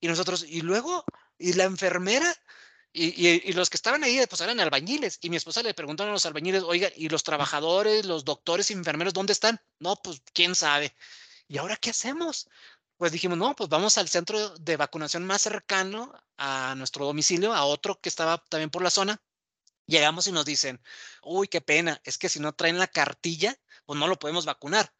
[0.00, 1.04] Y nosotros, y luego,
[1.38, 2.34] y la enfermera,
[2.94, 3.06] Y,
[3.48, 5.18] y, los que estaban ahí, pues eran albañiles.
[5.22, 8.74] Y mi esposa le preguntó a los albañiles, oiga, ¿y los trabajadores, los doctores y
[8.74, 9.60] enfermeros, dónde están?
[9.80, 10.94] No, pues quién sabe.
[11.48, 12.48] ¿Y ahora qué hacemos?
[12.98, 17.64] Pues dijimos, no, pues vamos al centro de vacunación más cercano a nuestro domicilio, a
[17.64, 19.22] otro que estaba también por la zona.
[19.86, 20.80] Llegamos y nos dicen,
[21.22, 24.92] uy, qué pena, es que si no traen la cartilla, pues no lo podemos vacunar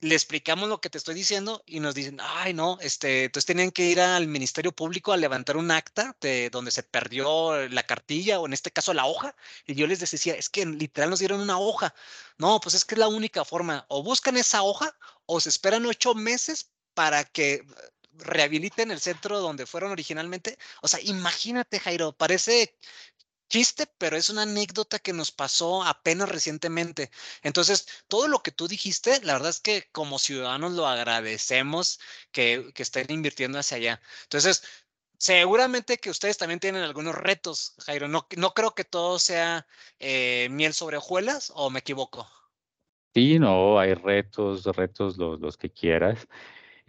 [0.00, 3.72] le explicamos lo que te estoy diciendo y nos dicen, ay, no, este, entonces tenían
[3.72, 8.38] que ir al Ministerio Público a levantar un acta de donde se perdió la cartilla
[8.38, 9.34] o en este caso la hoja.
[9.66, 11.94] Y yo les decía, es que literal nos dieron una hoja.
[12.38, 13.86] No, pues es que es la única forma.
[13.88, 14.94] O buscan esa hoja
[15.26, 17.62] o se esperan ocho meses para que
[18.12, 20.58] rehabiliten el centro donde fueron originalmente.
[20.82, 22.76] O sea, imagínate, Jairo, parece
[23.48, 27.10] chiste, pero es una anécdota que nos pasó apenas recientemente.
[27.42, 32.00] Entonces, todo lo que tú dijiste, la verdad es que como ciudadanos lo agradecemos
[32.32, 34.00] que, estén invirtiendo hacia allá.
[34.24, 34.62] Entonces,
[35.18, 38.08] seguramente que ustedes también tienen algunos retos, Jairo.
[38.08, 39.66] No, no creo que todo sea
[39.98, 42.28] eh, miel sobre hojuelas, o me equivoco.
[43.14, 46.28] Sí, no, hay retos, retos los, los que quieras.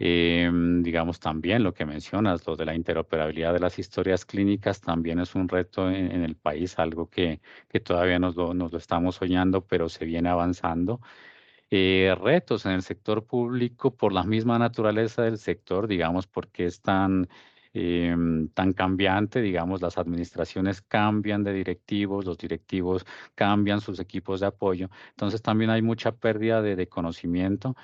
[0.02, 5.20] Em, digamos también lo que mencionas, lo de la interoperabilidad de las historias clínicas también
[5.20, 9.90] es un reto en, el país, algo que, que todavía nos lo, estamos soñando, pero
[9.90, 11.00] se viene avanzando.
[11.70, 16.80] Eh, retos en el sector público por la misma naturaleza del sector, digamos, porque es
[16.80, 17.28] tan,
[17.74, 24.46] em, tan cambiante, digamos, las administraciones cambian de directivos, los directivos cambian sus equipos de
[24.46, 27.76] apoyo, entonces también hay mucha pérdida de conocimiento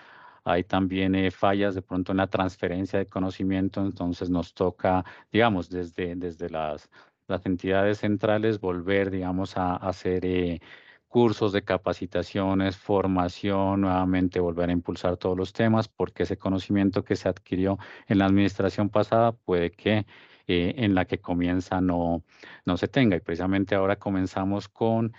[0.47, 5.69] hay también eh, fallas de pronto en la transferencia de conocimiento, entonces nos toca, digamos,
[5.69, 6.89] desde, desde las,
[7.27, 10.61] las entidades centrales volver, digamos, a, hacer eh,
[11.09, 17.17] cursos de capacitaciones, formación, nuevamente volver a impulsar todos los temas, porque ese conocimiento que
[17.17, 20.07] se adquirió en la administración pasada puede que
[20.47, 22.23] eh, en la que comienza no,
[22.65, 23.17] no se tenga.
[23.17, 25.13] Y precisamente ahora comenzamos con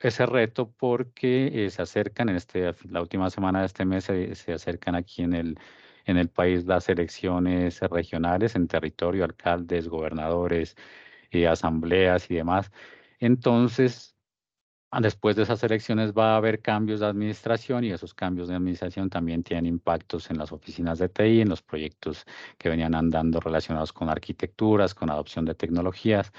[0.00, 4.52] ese reto porque eh, se acercan en este, la última semana de este mes se,
[4.52, 5.58] acercan aquí en el,
[6.04, 10.76] en el país las elecciones regionales en territorio, alcaldes, gobernadores,
[11.30, 12.70] eh, asambleas y demás.
[13.20, 14.16] Entonces,
[15.00, 19.10] después de esas elecciones va a haber cambios de administración y esos cambios de administración
[19.10, 22.24] también tienen impactos en las oficinas de TI, en los proyectos
[22.58, 26.32] que venían andando relacionados con arquitecturas, con adopción de tecnologías.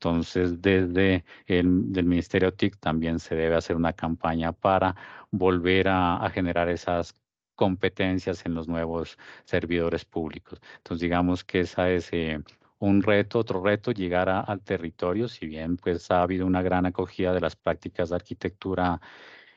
[0.00, 4.96] Entonces, desde el del Ministerio TIC también se debe hacer una campaña para
[5.30, 7.14] volver a, generar esas
[7.54, 10.58] competencias en los nuevos servidores públicos.
[10.78, 12.42] Entonces, digamos que esa es eh,
[12.78, 17.34] un reto, otro reto, llegar al territorio, si bien pues ha habido una gran acogida
[17.34, 19.00] de las prácticas de arquitectura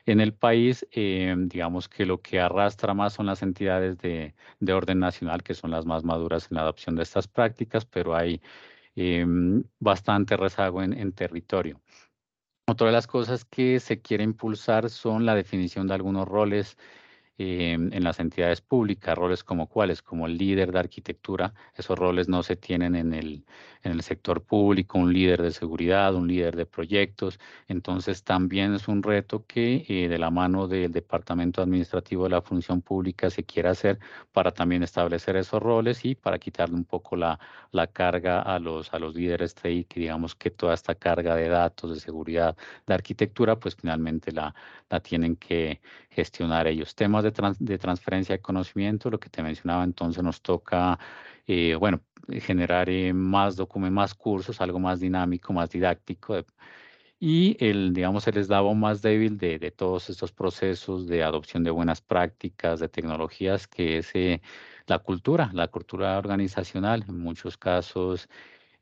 [0.06, 4.72] en el país, eh, digamos que lo que arrastra más son las entidades de, de
[4.74, 8.42] orden nacional, que son las más maduras en la adopción de estas prácticas, pero hay
[8.96, 11.80] Em, bastante rezago en, territorio.
[12.66, 16.78] Otra de las cosas que se quiere impulsar son la definición de algunos roles
[17.36, 22.28] Em, en las entidades públicas, roles como cuáles, como el líder de arquitectura, esos roles
[22.28, 23.44] no se tienen en el,
[23.82, 28.86] en el sector público, un líder de seguridad, un líder de proyectos, entonces también es
[28.86, 33.42] un reto que eh, de la mano del Departamento Administrativo de la Función Pública se
[33.42, 33.98] quiera hacer
[34.32, 37.40] para también establecer esos roles y para quitarle un poco la,
[37.72, 41.48] la carga a los, a los líderes TI, que digamos que toda esta carga de
[41.48, 44.54] datos, de seguridad, de arquitectura, pues finalmente la,
[44.88, 46.94] la tienen que gestionar ellos.
[46.94, 50.98] Temas de, transferencia de conocimiento, lo que te mencionaba, entonces nos toca,
[51.46, 52.00] eh, bueno,
[52.40, 56.44] generar eh, más documentos, más cursos, algo más dinámico, más didáctico.
[57.20, 62.00] y el, digamos, el eslabón más débil de, todos estos procesos de adopción de buenas
[62.02, 64.42] prácticas, de tecnologías, que es eh,
[64.86, 67.04] la cultura, la cultura organizacional.
[67.08, 68.28] En muchos casos,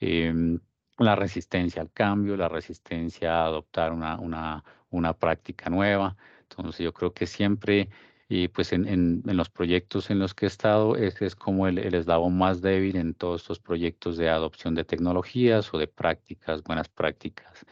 [0.00, 0.59] em,
[0.98, 6.16] la resistencia al cambio, la resistencia a adoptar una, una, una práctica nueva.
[6.42, 7.88] Entonces yo creo que siempre
[8.34, 11.76] y pues en, en, los proyectos en los que he estado, ese es como el,
[11.76, 16.62] el, eslabón más débil en todos estos proyectos de adopción de tecnologías o de prácticas,
[16.62, 17.66] buenas prácticas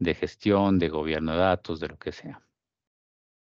[0.00, 2.42] de gestión, de gobierno de datos, de lo que sea.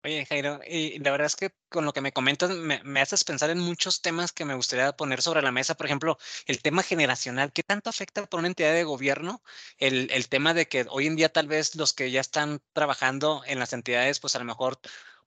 [0.04, 3.24] Oye, Jairo, y la verdad es que con lo que me comentas me, me, haces
[3.24, 5.76] pensar en muchos temas que me gustaría poner sobre la mesa.
[5.76, 7.52] Por ejemplo, el tema generacional.
[7.52, 9.44] ¿Qué tanto afecta por una entidad de gobierno
[9.78, 13.44] el, el tema de que hoy en día tal vez los que ya están trabajando
[13.46, 14.80] en las entidades, pues a lo mejor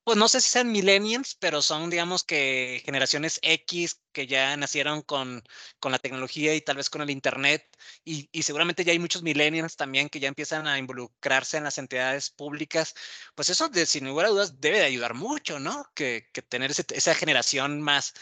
[0.08, 5.02] pues no sé si sean millennials, pero son, digamos que generaciones X que ya nacieron
[5.02, 5.42] con,
[5.80, 7.68] con la tecnología y tal vez con el Internet.
[8.06, 12.30] Y, seguramente ya hay muchos millennials también que ya empiezan a involucrarse en las entidades
[12.30, 12.94] públicas.
[13.34, 15.84] Pues eso, de, sin lugar a dudas, debe de ayudar mucho, ¿no?
[15.94, 18.14] Que, tener esa generación más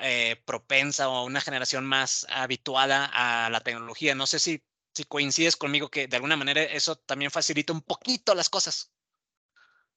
[0.00, 4.14] eh, propensa o una generación más habituada a la tecnología.
[4.14, 4.62] No sé si
[4.94, 8.92] si coincides conmigo que de alguna manera eso también facilita un poquito las cosas.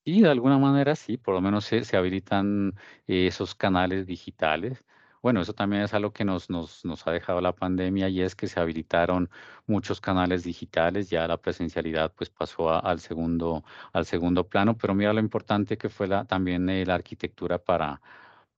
[0.06, 2.76] Y de alguna manera sí, por lo menos se, se habilitan
[3.08, 4.84] esos canales digitales.
[5.22, 8.36] Bueno, eso también es algo que nos, nos, nos ha dejado la pandemia y es
[8.36, 9.30] que se habilitaron
[9.66, 15.12] muchos canales digitales, ya la presencialidad pues pasó al, segundo, al segundo plano, pero mira
[15.14, 18.00] lo importante que fue también la arquitectura para,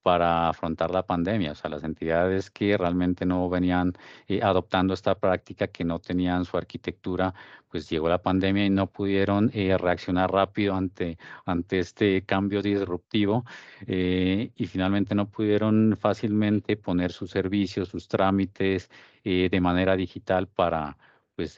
[0.07, 1.51] para afrontar la pandemia.
[1.51, 3.91] O sea, las entidades que realmente no venían
[4.29, 7.33] eh, adoptando esta práctica, que no tenían su arquitectura,
[7.67, 13.43] pues llegó la pandemia y no pudieron eh, reaccionar rápido ante, ante este cambio disruptivo
[13.85, 18.89] eh, y finalmente no pudieron fácilmente poner sus servicios, sus trámites
[19.25, 20.97] de manera digital para
[21.35, 21.57] pues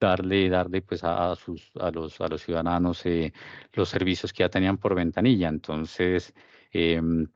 [0.00, 3.04] darle, darle pues a, sus, a, los, a los ciudadanos
[3.72, 5.48] los servicios que ya tenían por ventanilla.
[5.48, 6.34] Entonces,
[6.72, 7.28] em,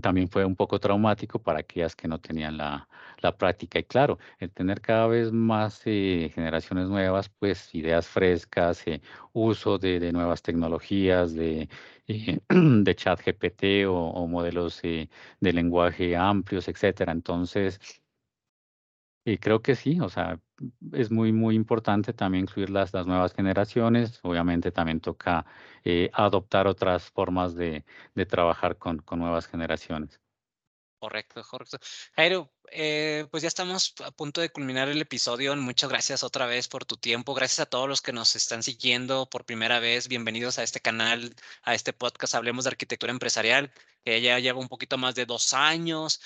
[0.00, 2.88] también fue un poco traumático para aquellas que no tenían la,
[3.20, 3.78] la práctica.
[3.78, 9.00] Y claro, el tener cada vez más eh, generaciones nuevas, pues ideas frescas, eh,
[9.32, 11.68] uso de, de, nuevas tecnologías, de,
[12.08, 15.08] eh, de chat GPT o, o modelos de
[15.52, 17.12] lenguaje amplios, etcétera.
[17.12, 17.80] Entonces,
[19.24, 20.38] y creo que sí, o sea,
[20.92, 24.20] es muy, muy importante también incluir las, las nuevas generaciones.
[24.22, 25.46] Obviamente también toca
[25.84, 30.20] eh, adoptar otras formas de, de trabajar con, con nuevas generaciones.
[30.98, 31.78] Correcto, correcto.
[32.16, 35.54] Jairo, eh, pues ya estamos a punto de culminar el episodio.
[35.56, 37.34] Muchas gracias otra vez por tu tiempo.
[37.34, 40.08] Gracias a todos los que nos están siguiendo por primera vez.
[40.08, 43.70] Bienvenidos a este canal, a este podcast Hablemos de Arquitectura Empresarial,
[44.04, 46.20] que ya lleva un poquito más de dos años.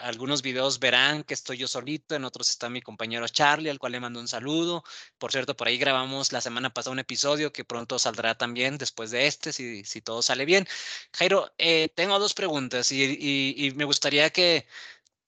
[0.00, 3.92] algunos videos verán que estoy yo solito, en otros está mi compañero Charlie, al cual
[3.92, 4.84] le mando un saludo.
[5.18, 9.10] Por cierto, por ahí grabamos la semana pasada un episodio que pronto saldrá también después
[9.10, 10.66] de este, si, si todo sale bien.
[11.14, 14.66] Jairo, eh, tengo dos preguntas y me gustaría que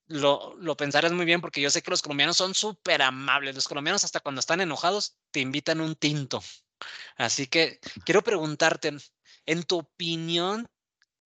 [0.08, 3.54] lo, lo pensaras muy bien porque yo sé que los colombianos son súper amables.
[3.54, 6.42] Los colombianos hasta cuando están enojados te invitan un tinto.
[7.16, 8.96] Así que quiero preguntarte,
[9.46, 10.68] en tu opinión,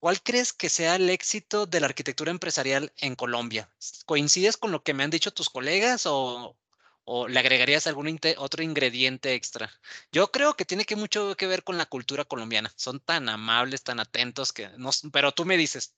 [0.01, 3.69] ¿cuál crees que sea el éxito de la arquitectura empresarial en Colombia?
[4.05, 6.57] ¿Coincides con lo que me han dicho tus colegas o,
[7.29, 9.71] le agregarías algún otro ingrediente extra?
[10.11, 12.71] Yo creo que tiene que mucho que ver con la cultura colombiana.
[12.75, 15.95] Son tan amables, tan atentos que no, pero tú me dices,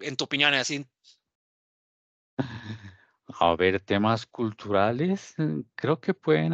[0.00, 0.86] en tu opinión, así
[3.38, 6.52] a ver, temas culturales, mm, creo que pueden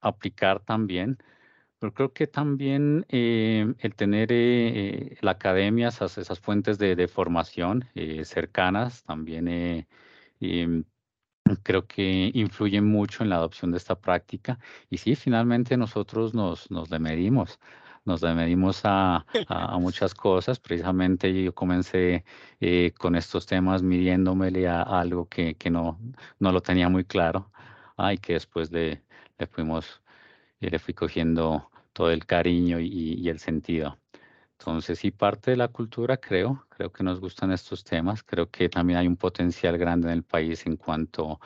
[0.00, 1.18] aplicar también,
[1.78, 7.88] pero creo que también eh, el tener eh, eh, la academia, esas, fuentes de, formación
[8.24, 9.86] cercanas, también
[10.40, 10.84] em,
[11.62, 14.58] creo que influyen mucho en la adopción de esta práctica.
[14.90, 17.58] Y sí, finalmente nosotros nos, nos le medimos
[18.08, 20.58] nos medimos a, a, muchas cosas.
[20.58, 22.24] Precisamente yo comencé
[22.60, 25.98] eh, con estos temas midiéndomele a, algo que, que, no,
[26.40, 27.50] no lo tenía muy claro
[28.12, 29.02] y que después le,
[29.38, 30.00] le fuimos,
[30.60, 33.98] eh, le fui cogiendo todo el cariño y, y, el sentido.
[34.58, 38.22] Entonces, sí, parte de la cultura, creo, creo que nos gustan estos temas.
[38.22, 41.40] Creo que también hay un potencial grande en el país en cuanto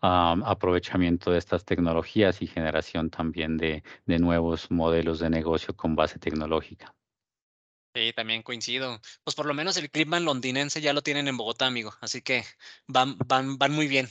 [0.00, 6.18] aprovechamiento de estas tecnologías y generación también de, de nuevos modelos de negocio con base
[6.18, 6.94] tecnológica.
[7.94, 9.00] Sí, también coincido.
[9.24, 11.94] Pues por lo menos el clima londinense ya lo tienen en Bogotá, amigo.
[12.00, 12.44] Así que
[12.86, 14.06] van, van, van muy bien.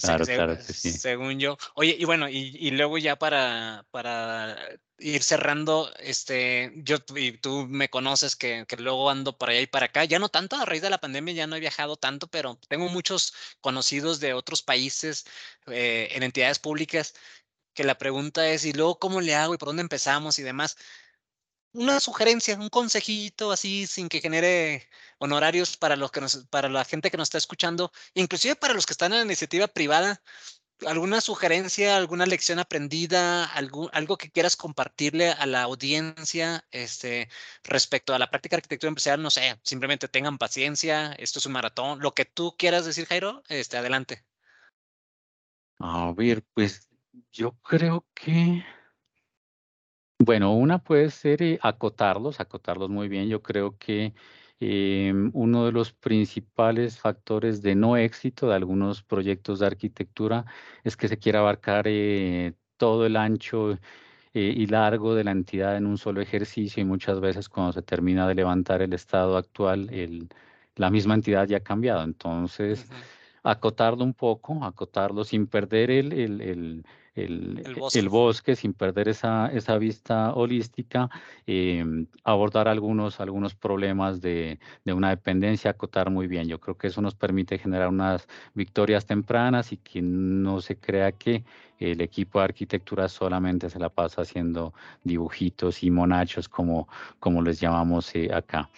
[0.00, 0.92] Claro, claro sí.
[0.92, 1.56] Según yo.
[1.74, 4.56] Oye, y bueno, y, y, luego ya para, para
[4.98, 9.66] ir cerrando, este, yo y tú me conoces que, que, luego ando para allá y
[9.66, 12.26] para acá, ya no tanto a raíz de la pandemia, ya no he viajado tanto,
[12.28, 15.24] pero tengo muchos conocidos de otros países
[15.66, 17.14] eh, en entidades públicas
[17.74, 20.76] que la pregunta es, ¿y luego cómo le hago y por dónde empezamos y demás?
[21.72, 24.88] Una sugerencia, un consejito así sin que genere
[25.24, 26.20] honorarios para los que
[26.50, 29.66] para la gente que nos está escuchando, inclusive para los que están en la iniciativa
[29.66, 30.22] privada,
[30.86, 37.28] ¿Alguna sugerencia, alguna lección aprendida, algo, que quieras compartirle a la audiencia este,
[37.62, 39.22] respecto a la práctica arquitectura empresarial?
[39.22, 43.42] No sé, simplemente tengan paciencia, esto es un maratón, lo que tú quieras decir, Jairo,
[43.48, 44.24] este, adelante.
[45.78, 46.88] A ver, pues
[47.32, 48.64] yo creo que,
[50.18, 53.28] bueno, una puede ser eh, acotarlos, acotarlos muy bien.
[53.28, 54.12] Yo creo que
[54.60, 60.46] Em, uno de los principales factores de no éxito de algunos proyectos de arquitectura
[60.84, 63.72] es que se quiere abarcar eh, todo el ancho
[64.34, 67.82] eh, y largo de la entidad en un solo ejercicio y muchas veces cuando se
[67.82, 69.90] termina de levantar el estado actual,
[70.76, 72.02] la misma entidad ya ha cambiado.
[72.04, 72.88] Entonces,
[73.44, 76.84] acotarlo un poco, acotarlo sin perder el, el,
[77.14, 78.56] el, bosque.
[78.56, 81.08] sin perder esa, esa vista holística,
[81.46, 86.48] em, abordar algunos, algunos problemas de, de, una dependencia, acotar muy bien.
[86.48, 91.12] Yo creo que eso nos permite generar unas victorias tempranas y que no se crea
[91.12, 91.44] que
[91.78, 94.72] el equipo de arquitectura solamente se la pasa haciendo
[95.04, 96.88] dibujitos y monachos como,
[97.20, 98.70] como les llamamos eh, acá.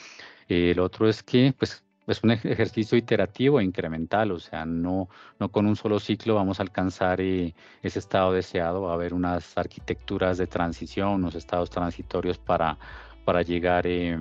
[0.49, 5.50] El otro es que, pues, es un ejercicio iterativo e incremental, o sea, no, no
[5.50, 9.57] con un solo ciclo vamos a alcanzar eh, ese estado deseado, va a haber unas
[9.59, 12.78] arquitecturas de transición, unos estados transitorios para,
[13.24, 14.18] para llegar eh,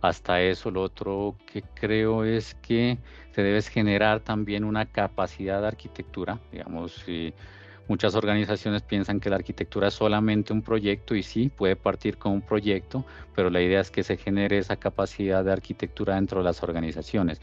[0.00, 0.70] hasta eso.
[0.70, 2.98] Lo otro que creo es que
[3.32, 7.32] se debe generar también una capacidad de arquitectura, digamos, eh,
[7.88, 12.32] Muchas organizaciones piensan que la arquitectura es solamente un proyecto y sí, puede partir con
[12.32, 16.44] un proyecto, pero la idea es que se genere esa capacidad de arquitectura dentro de
[16.44, 17.40] las organizaciones.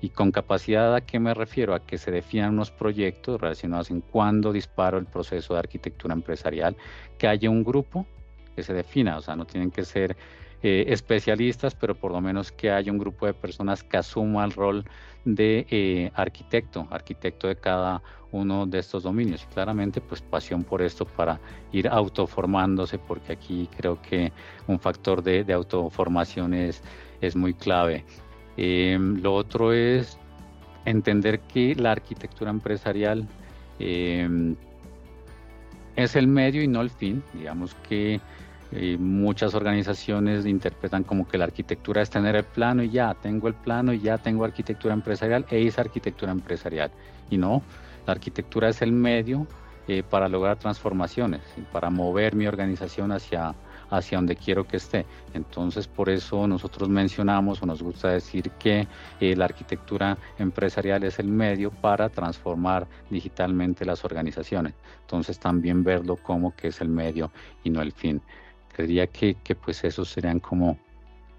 [0.00, 1.74] Y con capacidad a qué me refiero?
[1.74, 6.76] A que se definan unos proyectos relacionados en cuándo disparo el proceso de arquitectura empresarial,
[7.18, 8.06] que haya un grupo
[8.54, 10.16] que se defina, o sea, no tienen que ser
[10.62, 14.52] eh, especialistas, pero por lo menos que haya un grupo de personas que asuma el
[14.52, 14.84] rol
[15.24, 18.02] de eh, arquitecto, arquitecto de cada
[18.32, 19.44] uno de estos dominios.
[19.44, 21.38] Y claramente, pues pasión por esto para
[21.72, 24.32] ir autoformándose, porque aquí creo que
[24.66, 26.82] un factor de, autoformación es,
[27.20, 28.04] es, muy clave.
[28.56, 30.18] Em, lo otro es
[30.84, 33.28] entender que la arquitectura empresarial
[33.78, 34.56] em,
[35.96, 37.22] es el medio y no el fin.
[37.34, 38.20] Digamos que
[38.70, 43.48] eh, muchas organizaciones interpretan como que la arquitectura es tener el plano y ya, tengo
[43.48, 46.90] el plano y ya tengo arquitectura empresarial e hice arquitectura empresarial.
[47.30, 47.62] Y no,
[48.06, 49.46] la arquitectura es el medio
[49.86, 51.40] eh, para lograr transformaciones,
[51.72, 53.54] para mover mi organización hacia,
[53.88, 55.06] hacia donde quiero que esté.
[55.32, 58.86] Entonces, por eso nosotros mencionamos o nos gusta decir que
[59.18, 64.74] eh, la arquitectura empresarial es el medio para transformar digitalmente las organizaciones.
[65.00, 67.30] Entonces, también verlo como que es el medio
[67.64, 68.20] y no el fin
[68.78, 70.78] creería que, que pues esos serían como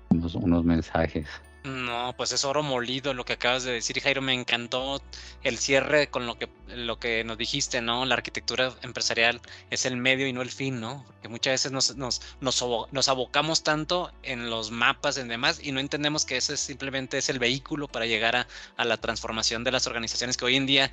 [0.10, 1.26] unos, unos mensajes.
[1.64, 4.22] No, pues es oro molido lo que acabas de decir, Jairo.
[4.22, 5.02] Me encantó
[5.44, 8.06] el cierre con lo que, lo que nos dijiste, ¿no?
[8.06, 11.06] La arquitectura empresarial es el medio y no el fin, ¿no?
[11.22, 12.62] Que muchas veces nos, nos, nos,
[12.92, 17.30] nos abocamos tanto en los mapas y demás y no entendemos que ese simplemente es
[17.30, 20.92] el vehículo para llegar a, a la transformación de las organizaciones que hoy en día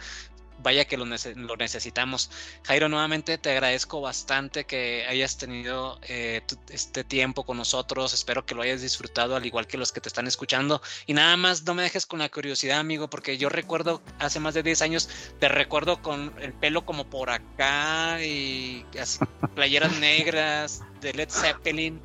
[0.63, 2.31] vaya que lo, necesitamos.
[2.65, 8.15] Jairo, nuevamente te agradezco bastante que hayas tenido eh, este tiempo con nosotros.
[8.15, 10.81] Espero que lo hayas disfrutado, al igual que los que te están escuchando.
[11.07, 14.55] Y nada más, no me dejes con la curiosidad, amigo, porque yo recuerdo hace más
[14.55, 18.85] de 10 años, te recuerdo con el pelo como por acá y
[19.55, 22.01] playeras negras de Led Zeppelin.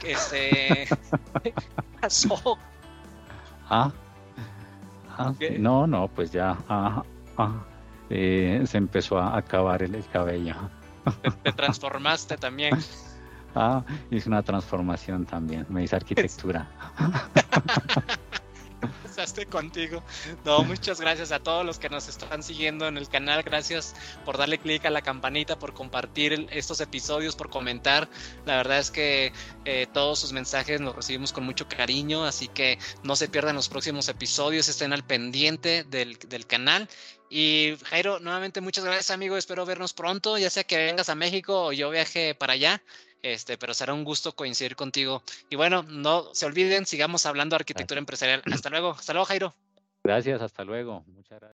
[0.00, 0.88] Que se
[2.00, 2.58] pasó.
[3.70, 3.92] Ah,
[5.16, 6.58] ah no, no, pues ya.
[6.68, 7.02] Ah,
[7.36, 7.64] ah.
[8.10, 10.54] Eh, se empezó a acabar el, cabello.
[11.42, 12.78] Te, transformaste también.
[13.54, 16.70] Ah, hice una transformación también, me hice arquitectura.
[19.02, 20.02] Pasaste contigo.
[20.44, 23.42] No, muchas gracias a todos los que nos están siguiendo en el canal.
[23.42, 28.08] Gracias por darle clic a la campanita, por compartir estos episodios, por comentar.
[28.46, 29.32] La verdad es que
[29.64, 33.68] eh, todos sus mensajes los recibimos con mucho cariño, así que no se pierdan los
[33.68, 36.88] próximos episodios, estén al pendiente del, del canal
[37.30, 39.36] y Jairo, nuevamente muchas gracias, amigo.
[39.36, 42.82] Espero vernos pronto, ya sea que vengas a México o yo viaje para allá.
[43.22, 45.22] Este, pero será un gusto coincidir contigo.
[45.50, 48.42] Y bueno, no se olviden, sigamos hablando de arquitectura empresarial.
[48.52, 49.54] Hasta luego, hasta luego, Jairo.
[50.04, 51.04] Gracias, hasta luego.
[51.06, 51.56] Muchas gracias.